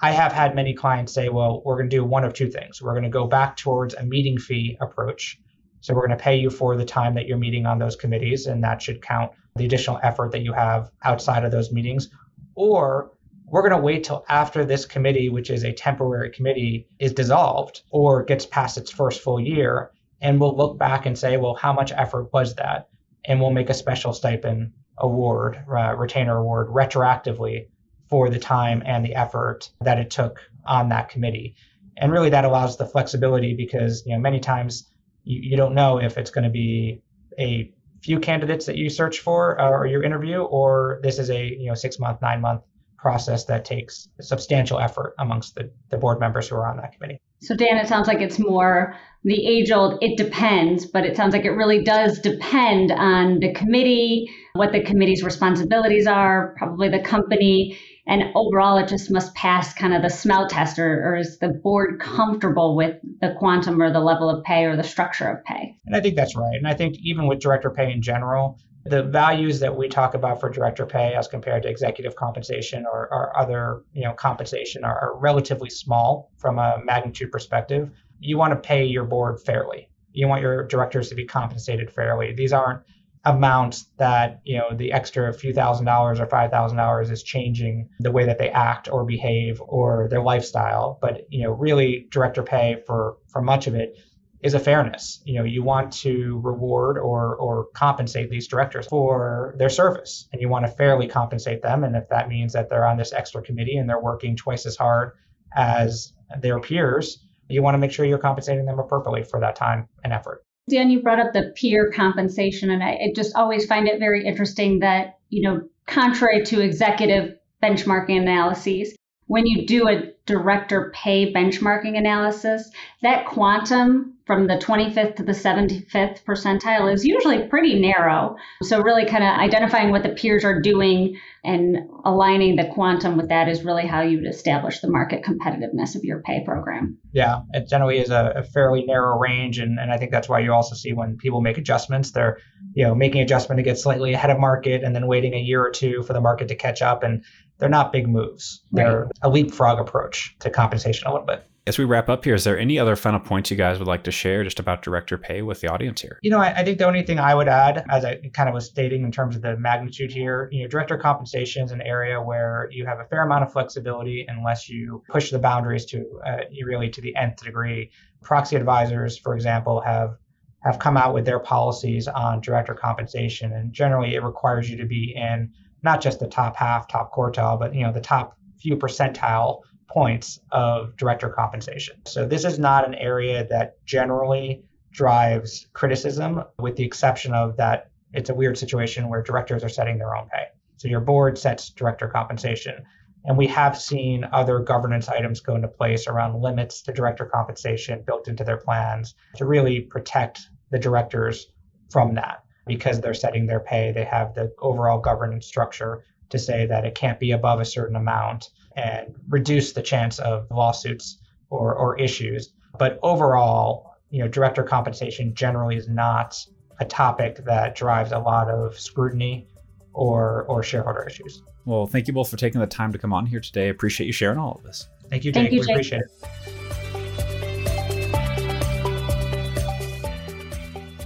i 0.00 0.10
have 0.10 0.32
had 0.32 0.54
many 0.54 0.72
clients 0.72 1.12
say 1.12 1.28
well 1.28 1.62
we're 1.64 1.76
going 1.76 1.90
to 1.90 1.96
do 1.96 2.04
one 2.04 2.24
of 2.24 2.32
two 2.32 2.48
things. 2.48 2.80
We're 2.80 2.92
going 2.92 3.02
to 3.02 3.10
go 3.10 3.26
back 3.26 3.56
towards 3.56 3.94
a 3.94 4.04
meeting 4.04 4.38
fee 4.38 4.78
approach 4.80 5.38
so 5.82 5.94
we're 5.94 6.06
going 6.06 6.16
to 6.16 6.24
pay 6.24 6.36
you 6.36 6.48
for 6.48 6.76
the 6.76 6.84
time 6.84 7.14
that 7.14 7.26
you're 7.26 7.36
meeting 7.36 7.66
on 7.66 7.78
those 7.78 7.96
committees 7.96 8.46
and 8.46 8.64
that 8.64 8.80
should 8.80 9.02
count 9.02 9.32
the 9.56 9.66
additional 9.66 10.00
effort 10.02 10.32
that 10.32 10.40
you 10.40 10.54
have 10.54 10.90
outside 11.04 11.44
of 11.44 11.52
those 11.52 11.70
meetings 11.70 12.08
or 12.54 13.12
we're 13.52 13.60
going 13.60 13.78
to 13.78 13.84
wait 13.84 14.04
till 14.04 14.24
after 14.30 14.64
this 14.64 14.86
committee, 14.86 15.28
which 15.28 15.50
is 15.50 15.62
a 15.62 15.72
temporary 15.72 16.30
committee, 16.30 16.88
is 16.98 17.12
dissolved 17.12 17.82
or 17.90 18.24
gets 18.24 18.46
past 18.46 18.78
its 18.78 18.90
first 18.90 19.20
full 19.20 19.38
year. 19.38 19.90
And 20.22 20.40
we'll 20.40 20.56
look 20.56 20.78
back 20.78 21.04
and 21.04 21.18
say, 21.18 21.36
well, 21.36 21.54
how 21.54 21.74
much 21.74 21.92
effort 21.92 22.32
was 22.32 22.54
that? 22.54 22.88
And 23.26 23.40
we'll 23.40 23.50
make 23.50 23.68
a 23.68 23.74
special 23.74 24.14
stipend 24.14 24.72
award, 24.96 25.62
uh, 25.68 25.94
retainer 25.96 26.38
award 26.38 26.68
retroactively 26.68 27.66
for 28.08 28.30
the 28.30 28.38
time 28.38 28.82
and 28.86 29.04
the 29.04 29.14
effort 29.14 29.70
that 29.82 29.98
it 29.98 30.10
took 30.10 30.40
on 30.64 30.88
that 30.88 31.10
committee. 31.10 31.54
And 31.98 32.10
really 32.10 32.30
that 32.30 32.46
allows 32.46 32.78
the 32.78 32.86
flexibility 32.86 33.54
because, 33.54 34.02
you 34.06 34.14
know, 34.14 34.20
many 34.20 34.40
times 34.40 34.90
you, 35.24 35.50
you 35.50 35.56
don't 35.56 35.74
know 35.74 35.98
if 35.98 36.18
it's 36.18 36.30
going 36.30 36.44
to 36.44 36.50
be 36.50 37.02
a 37.38 37.72
few 38.02 38.18
candidates 38.18 38.66
that 38.66 38.76
you 38.76 38.90
search 38.90 39.20
for 39.20 39.60
uh, 39.60 39.68
or 39.68 39.86
your 39.86 40.02
interview, 40.02 40.42
or 40.42 41.00
this 41.02 41.18
is 41.18 41.30
a, 41.30 41.44
you 41.44 41.68
know, 41.68 41.74
six 41.74 41.98
month, 41.98 42.20
nine 42.20 42.40
month 42.40 42.62
process 42.98 43.44
that 43.46 43.64
takes 43.64 44.08
substantial 44.20 44.78
effort 44.78 45.14
amongst 45.18 45.56
the, 45.56 45.70
the 45.90 45.96
board 45.96 46.20
members 46.20 46.48
who 46.48 46.54
are 46.54 46.70
on 46.70 46.76
that 46.76 46.92
committee. 46.92 47.20
So, 47.40 47.56
Dan, 47.56 47.76
it 47.76 47.88
sounds 47.88 48.06
like 48.06 48.20
it's 48.20 48.38
more 48.38 48.96
the 49.24 49.46
age 49.46 49.70
old, 49.72 49.98
it 50.00 50.16
depends, 50.16 50.86
but 50.86 51.04
it 51.04 51.16
sounds 51.16 51.32
like 51.32 51.44
it 51.44 51.50
really 51.50 51.82
does 51.82 52.20
depend 52.20 52.92
on 52.92 53.40
the 53.40 53.52
committee, 53.54 54.30
what 54.54 54.72
the 54.72 54.82
committee's 54.82 55.22
responsibilities 55.22 56.06
are, 56.06 56.54
probably 56.56 56.88
the 56.88 57.00
company. 57.00 57.76
And 58.06 58.24
overall, 58.34 58.78
it 58.78 58.88
just 58.88 59.10
must 59.10 59.34
pass 59.34 59.72
kind 59.72 59.94
of 59.94 60.02
the 60.02 60.10
smell 60.10 60.48
test, 60.48 60.78
or, 60.78 61.04
or 61.04 61.16
is 61.16 61.38
the 61.38 61.48
board 61.48 62.00
comfortable 62.00 62.74
with 62.74 62.96
the 63.20 63.34
quantum 63.38 63.80
or 63.80 63.92
the 63.92 64.00
level 64.00 64.28
of 64.28 64.42
pay 64.42 64.64
or 64.64 64.76
the 64.76 64.82
structure 64.82 65.28
of 65.28 65.44
pay? 65.44 65.76
And 65.86 65.94
I 65.94 66.00
think 66.00 66.16
that's 66.16 66.34
right. 66.34 66.56
And 66.56 66.66
I 66.66 66.74
think 66.74 66.96
even 67.00 67.28
with 67.28 67.38
director 67.38 67.70
pay 67.70 67.92
in 67.92 68.02
general, 68.02 68.58
the 68.84 69.02
values 69.02 69.60
that 69.60 69.76
we 69.76 69.88
talk 69.88 70.14
about 70.14 70.40
for 70.40 70.50
director 70.50 70.84
pay 70.84 71.14
as 71.14 71.28
compared 71.28 71.62
to 71.62 71.68
executive 71.68 72.16
compensation 72.16 72.84
or, 72.84 73.08
or 73.12 73.38
other 73.38 73.82
you 73.92 74.02
know 74.02 74.12
compensation 74.12 74.84
are, 74.84 74.98
are, 74.98 75.18
relatively 75.18 75.70
small 75.70 76.32
from 76.36 76.58
a 76.58 76.78
magnitude 76.84 77.30
perspective 77.30 77.90
you 78.18 78.36
want 78.36 78.52
to 78.52 78.56
pay 78.56 78.84
your 78.84 79.04
board 79.04 79.40
fairly 79.40 79.88
you 80.12 80.26
want 80.26 80.42
your 80.42 80.66
directors 80.66 81.08
to 81.08 81.14
be 81.14 81.24
compensated 81.24 81.90
fairly 81.90 82.32
these 82.34 82.52
aren't 82.52 82.82
amounts 83.24 83.86
that 83.98 84.40
you 84.44 84.58
know 84.58 84.74
the 84.74 84.92
extra 84.92 85.32
few 85.32 85.52
thousand 85.52 85.86
dollars 85.86 86.18
or 86.18 86.26
five 86.26 86.50
thousand 86.50 86.76
dollars 86.76 87.10
is 87.10 87.22
changing 87.22 87.88
the 88.00 88.10
way 88.10 88.26
that 88.26 88.38
they 88.38 88.50
act 88.50 88.88
or 88.90 89.04
behave 89.04 89.62
or 89.68 90.08
their 90.10 90.22
lifestyle 90.22 90.98
but 91.00 91.22
you 91.30 91.44
know 91.44 91.52
really 91.52 92.08
director 92.10 92.42
pay 92.42 92.82
for 92.84 93.16
for 93.28 93.40
much 93.40 93.68
of 93.68 93.74
it 93.74 93.96
is 94.42 94.54
a 94.54 94.58
fairness. 94.58 95.22
You 95.24 95.38
know, 95.38 95.44
you 95.44 95.62
want 95.62 95.92
to 95.98 96.40
reward 96.42 96.98
or 96.98 97.36
or 97.36 97.66
compensate 97.74 98.28
these 98.28 98.48
directors 98.48 98.86
for 98.88 99.54
their 99.56 99.68
service, 99.68 100.28
and 100.32 100.40
you 100.40 100.48
want 100.48 100.66
to 100.66 100.72
fairly 100.72 101.06
compensate 101.06 101.62
them. 101.62 101.84
And 101.84 101.96
if 101.96 102.08
that 102.08 102.28
means 102.28 102.52
that 102.52 102.68
they're 102.68 102.86
on 102.86 102.96
this 102.96 103.12
extra 103.12 103.42
committee 103.42 103.76
and 103.76 103.88
they're 103.88 104.00
working 104.00 104.36
twice 104.36 104.66
as 104.66 104.76
hard 104.76 105.12
as 105.54 106.12
their 106.40 106.58
peers, 106.58 107.24
you 107.48 107.62
want 107.62 107.74
to 107.74 107.78
make 107.78 107.92
sure 107.92 108.04
you're 108.04 108.18
compensating 108.18 108.66
them 108.66 108.78
appropriately 108.78 109.22
for 109.22 109.40
that 109.40 109.54
time 109.54 109.88
and 110.02 110.12
effort. 110.12 110.44
Dan, 110.68 110.90
you 110.90 111.02
brought 111.02 111.20
up 111.20 111.32
the 111.32 111.52
peer 111.56 111.90
compensation, 111.90 112.70
and 112.70 112.82
I, 112.82 112.90
I 112.90 113.12
just 113.14 113.34
always 113.34 113.66
find 113.66 113.88
it 113.88 113.98
very 113.98 114.24
interesting 114.24 114.78
that 114.80 115.18
you 115.32 115.42
know, 115.42 115.62
contrary 115.86 116.44
to 116.44 116.60
executive 116.60 117.36
benchmarking 117.62 118.20
analyses, 118.20 118.94
when 119.26 119.46
you 119.46 119.66
do 119.66 119.88
a 119.88 120.12
director 120.26 120.92
pay 120.94 121.32
benchmarking 121.32 121.96
analysis, 121.96 122.70
that 123.02 123.26
quantum 123.26 124.14
from 124.24 124.46
the 124.46 124.54
25th 124.54 125.16
to 125.16 125.22
the 125.24 125.32
75th 125.32 126.22
percentile 126.24 126.92
is 126.92 127.04
usually 127.04 127.48
pretty 127.48 127.80
narrow. 127.80 128.36
So, 128.62 128.80
really 128.80 129.04
kind 129.04 129.24
of 129.24 129.30
identifying 129.30 129.90
what 129.90 130.04
the 130.04 130.10
peers 130.10 130.44
are 130.44 130.60
doing 130.60 131.18
and 131.44 131.76
aligning 132.04 132.54
the 132.54 132.68
quantum 132.72 133.16
with 133.16 133.30
that 133.30 133.48
is 133.48 133.64
really 133.64 133.86
how 133.86 134.02
you 134.02 134.18
would 134.18 134.28
establish 134.28 134.80
the 134.80 134.88
market 134.88 135.24
competitiveness 135.24 135.96
of 135.96 136.04
your 136.04 136.20
pay 136.22 136.44
program. 136.44 136.98
Yeah, 137.12 137.40
it 137.52 137.68
generally 137.68 137.98
is 137.98 138.10
a, 138.10 138.32
a 138.36 138.42
fairly 138.44 138.84
narrow 138.84 139.18
range. 139.18 139.58
And, 139.58 139.78
and 139.80 139.92
I 139.92 139.98
think 139.98 140.12
that's 140.12 140.28
why 140.28 140.38
you 140.38 140.52
also 140.52 140.76
see 140.76 140.92
when 140.92 141.16
people 141.16 141.40
make 141.40 141.58
adjustments, 141.58 142.12
they're 142.12 142.38
you 142.74 142.84
know 142.84 142.94
making 142.94 143.22
adjustment 143.22 143.58
to 143.58 143.62
get 143.62 143.78
slightly 143.78 144.12
ahead 144.12 144.30
of 144.30 144.38
market 144.38 144.84
and 144.84 144.94
then 144.94 145.08
waiting 145.08 145.34
a 145.34 145.38
year 145.38 145.62
or 145.62 145.70
two 145.70 146.02
for 146.04 146.12
the 146.12 146.20
market 146.20 146.48
to 146.48 146.54
catch 146.54 146.80
up. 146.80 147.02
And 147.02 147.24
they're 147.62 147.70
not 147.70 147.92
big 147.92 148.08
moves. 148.08 148.64
They're 148.72 149.08
a 149.22 149.30
leapfrog 149.30 149.78
approach 149.78 150.36
to 150.40 150.50
compensation 150.50 151.06
a 151.06 151.12
little 151.12 151.26
bit 151.26 151.46
as 151.66 151.78
we 151.78 151.84
wrap 151.84 152.08
up 152.08 152.24
here, 152.24 152.34
is 152.34 152.42
there 152.42 152.58
any 152.58 152.78
other 152.78 152.96
final 152.96 153.20
points 153.20 153.50
you 153.50 153.56
guys 153.56 153.78
would 153.78 153.86
like 153.86 154.02
to 154.02 154.10
share 154.10 154.42
just 154.42 154.58
about 154.58 154.82
director 154.82 155.16
pay 155.16 155.42
with 155.42 155.60
the 155.60 155.68
audience 155.68 156.00
here? 156.00 156.18
You 156.20 156.30
know, 156.30 156.38
I, 156.38 156.52
I, 156.56 156.64
think 156.64 156.78
the 156.78 156.86
only 156.86 157.02
thing 157.04 157.20
I 157.20 157.34
would 157.34 157.46
add, 157.46 157.84
as 157.88 158.04
I 158.04 158.16
kind 158.32 158.48
of 158.48 158.54
was 158.54 158.66
stating 158.66 159.04
in 159.04 159.12
terms 159.12 159.36
of 159.36 159.42
the 159.42 159.56
magnitude 159.56 160.10
here, 160.10 160.48
you 160.50 160.62
know, 160.62 160.68
director 160.68 160.98
compensation 160.98 161.64
is 161.64 161.70
an 161.70 161.80
area 161.82 162.20
where 162.20 162.68
you 162.72 162.84
have 162.84 162.98
a 162.98 163.04
fair 163.04 163.22
amount 163.22 163.44
of 163.44 163.52
flexibility 163.52 164.26
unless 164.28 164.68
you 164.68 165.04
push 165.08 165.30
the 165.30 165.38
boundaries 165.38 165.84
to 165.86 166.04
uh, 166.26 166.38
really 166.64 166.90
to 166.90 167.00
the 167.00 167.14
nth 167.14 167.44
degree. 167.44 167.90
Proxy 168.22 168.56
advisors, 168.56 169.16
for 169.16 169.34
example, 169.34 169.80
have 169.80 170.16
have 170.64 170.78
come 170.78 170.96
out 170.96 171.12
with 171.12 171.24
their 171.24 171.40
policies 171.40 172.06
on 172.06 172.40
director 172.40 172.74
compensation, 172.74 173.52
and 173.52 173.72
generally 173.72 174.14
it 174.14 174.22
requires 174.22 174.70
you 174.70 174.76
to 174.76 174.86
be 174.86 175.12
in 175.16 175.52
not 175.82 176.00
just 176.00 176.20
the 176.20 176.26
top 176.26 176.56
half, 176.56 176.88
top 176.88 177.12
quartile, 177.12 177.58
but 177.58 177.74
you 177.74 177.84
know 177.84 177.92
the 177.92 178.00
top 178.00 178.36
few 178.58 178.76
percentile 178.76 179.60
points 179.88 180.40
of 180.50 180.96
director 180.96 181.28
compensation. 181.28 181.96
So 182.06 182.26
this 182.26 182.44
is 182.44 182.58
not 182.58 182.86
an 182.86 182.94
area 182.94 183.46
that 183.48 183.84
generally 183.84 184.64
drives 184.90 185.66
criticism, 185.72 186.44
with 186.58 186.76
the 186.76 186.84
exception 186.84 187.34
of 187.34 187.56
that 187.56 187.90
it's 188.12 188.30
a 188.30 188.34
weird 188.34 188.58
situation 188.58 189.08
where 189.08 189.22
directors 189.22 189.64
are 189.64 189.68
setting 189.68 189.98
their 189.98 190.14
own 190.14 190.28
pay. 190.28 190.44
So 190.76 190.88
your 190.88 191.00
board 191.00 191.38
sets 191.38 191.70
director 191.70 192.08
compensation. 192.08 192.84
And 193.24 193.38
we 193.38 193.46
have 193.46 193.80
seen 193.80 194.26
other 194.32 194.58
governance 194.58 195.08
items 195.08 195.40
go 195.40 195.54
into 195.54 195.68
place 195.68 196.08
around 196.08 196.42
limits 196.42 196.82
to 196.82 196.92
director 196.92 197.24
compensation 197.24 198.02
built 198.04 198.28
into 198.28 198.44
their 198.44 198.56
plans 198.56 199.14
to 199.36 199.46
really 199.46 199.80
protect 199.80 200.40
the 200.70 200.78
directors 200.78 201.46
from 201.90 202.14
that. 202.14 202.42
Because 202.66 203.00
they're 203.00 203.14
setting 203.14 203.46
their 203.46 203.60
pay, 203.60 203.92
they 203.92 204.04
have 204.04 204.34
the 204.34 204.52
overall 204.60 204.98
governance 204.98 205.46
structure 205.46 206.04
to 206.30 206.38
say 206.38 206.66
that 206.66 206.84
it 206.84 206.94
can't 206.94 207.18
be 207.18 207.32
above 207.32 207.60
a 207.60 207.64
certain 207.64 207.96
amount 207.96 208.50
and 208.76 209.14
reduce 209.28 209.72
the 209.72 209.82
chance 209.82 210.18
of 210.18 210.46
lawsuits 210.50 211.18
or, 211.50 211.74
or 211.74 211.98
issues. 211.98 212.50
But 212.78 212.98
overall, 213.02 213.96
you 214.10 214.20
know, 214.20 214.28
director 214.28 214.62
compensation 214.62 215.34
generally 215.34 215.76
is 215.76 215.88
not 215.88 216.38
a 216.80 216.84
topic 216.84 217.44
that 217.44 217.74
drives 217.74 218.12
a 218.12 218.18
lot 218.18 218.48
of 218.48 218.78
scrutiny 218.78 219.46
or 219.92 220.44
or 220.48 220.62
shareholder 220.62 221.04
issues. 221.06 221.42
Well, 221.64 221.86
thank 221.86 222.08
you 222.08 222.14
both 222.14 222.30
for 222.30 222.36
taking 222.36 222.60
the 222.60 222.66
time 222.66 222.92
to 222.92 222.98
come 222.98 223.12
on 223.12 223.26
here 223.26 223.40
today. 223.40 223.66
I 223.66 223.70
appreciate 223.70 224.06
you 224.06 224.12
sharing 224.12 224.38
all 224.38 224.56
of 224.56 224.64
this. 224.64 224.88
Thank 225.10 225.24
you, 225.24 225.32
Jake. 225.32 225.50
Thank 225.50 225.52
you, 225.52 225.58
Jake. 225.60 225.68
We 225.68 225.72
appreciate 225.74 226.02
it. 226.02 226.51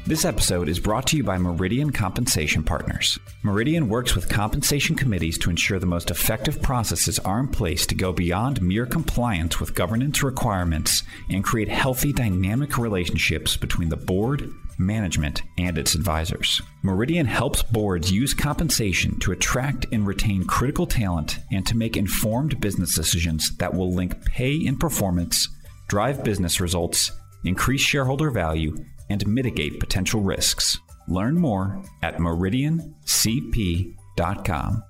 This 0.08 0.24
episode 0.24 0.68
is 0.68 0.78
brought 0.78 1.08
to 1.08 1.16
you 1.16 1.24
by 1.24 1.36
Meridian 1.36 1.90
Compensation 1.90 2.62
Partners. 2.62 3.18
Meridian 3.42 3.88
works 3.88 4.14
with 4.14 4.28
compensation 4.28 4.94
committees 4.94 5.36
to 5.38 5.50
ensure 5.50 5.80
the 5.80 5.86
most 5.86 6.12
effective 6.12 6.62
processes 6.62 7.18
are 7.18 7.40
in 7.40 7.48
place 7.48 7.86
to 7.86 7.96
go 7.96 8.12
beyond 8.12 8.62
mere 8.62 8.86
compliance 8.86 9.58
with 9.58 9.74
governance 9.74 10.22
requirements 10.22 11.02
and 11.28 11.42
create 11.42 11.68
healthy, 11.68 12.12
dynamic 12.12 12.78
relationships 12.78 13.56
between 13.56 13.88
the 13.88 13.96
board, 13.96 14.48
management, 14.78 15.42
and 15.58 15.76
its 15.76 15.96
advisors. 15.96 16.62
Meridian 16.84 17.26
helps 17.26 17.64
boards 17.64 18.12
use 18.12 18.32
compensation 18.32 19.18
to 19.18 19.32
attract 19.32 19.86
and 19.90 20.06
retain 20.06 20.44
critical 20.44 20.86
talent 20.86 21.40
and 21.50 21.66
to 21.66 21.76
make 21.76 21.96
informed 21.96 22.60
business 22.60 22.94
decisions 22.94 23.56
that 23.56 23.74
will 23.74 23.92
link 23.92 24.24
pay 24.24 24.68
and 24.68 24.78
performance, 24.78 25.48
drive 25.88 26.22
business 26.22 26.60
results, 26.60 27.10
increase 27.42 27.80
shareholder 27.80 28.30
value, 28.30 28.76
and 29.08 29.26
mitigate 29.26 29.80
potential 29.80 30.20
risks. 30.20 30.78
Learn 31.08 31.38
more 31.38 31.82
at 32.02 32.18
meridiancp.com. 32.18 34.82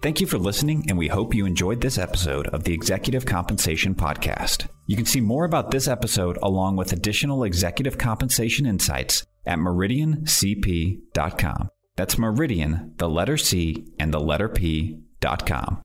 Thank 0.00 0.20
you 0.20 0.28
for 0.28 0.38
listening, 0.38 0.84
and 0.88 0.96
we 0.96 1.08
hope 1.08 1.34
you 1.34 1.44
enjoyed 1.44 1.80
this 1.80 1.98
episode 1.98 2.46
of 2.48 2.62
the 2.62 2.72
Executive 2.72 3.26
Compensation 3.26 3.96
Podcast. 3.96 4.68
You 4.86 4.94
can 4.94 5.06
see 5.06 5.20
more 5.20 5.44
about 5.44 5.72
this 5.72 5.88
episode 5.88 6.38
along 6.40 6.76
with 6.76 6.92
additional 6.92 7.42
executive 7.42 7.98
compensation 7.98 8.64
insights 8.64 9.26
at 9.44 9.58
meridiancp.com. 9.58 11.68
That's 11.96 12.16
Meridian, 12.16 12.94
the 12.98 13.08
letter 13.08 13.36
C, 13.36 13.88
and 13.98 14.14
the 14.14 14.20
letter 14.20 14.48
P.com. 14.48 15.82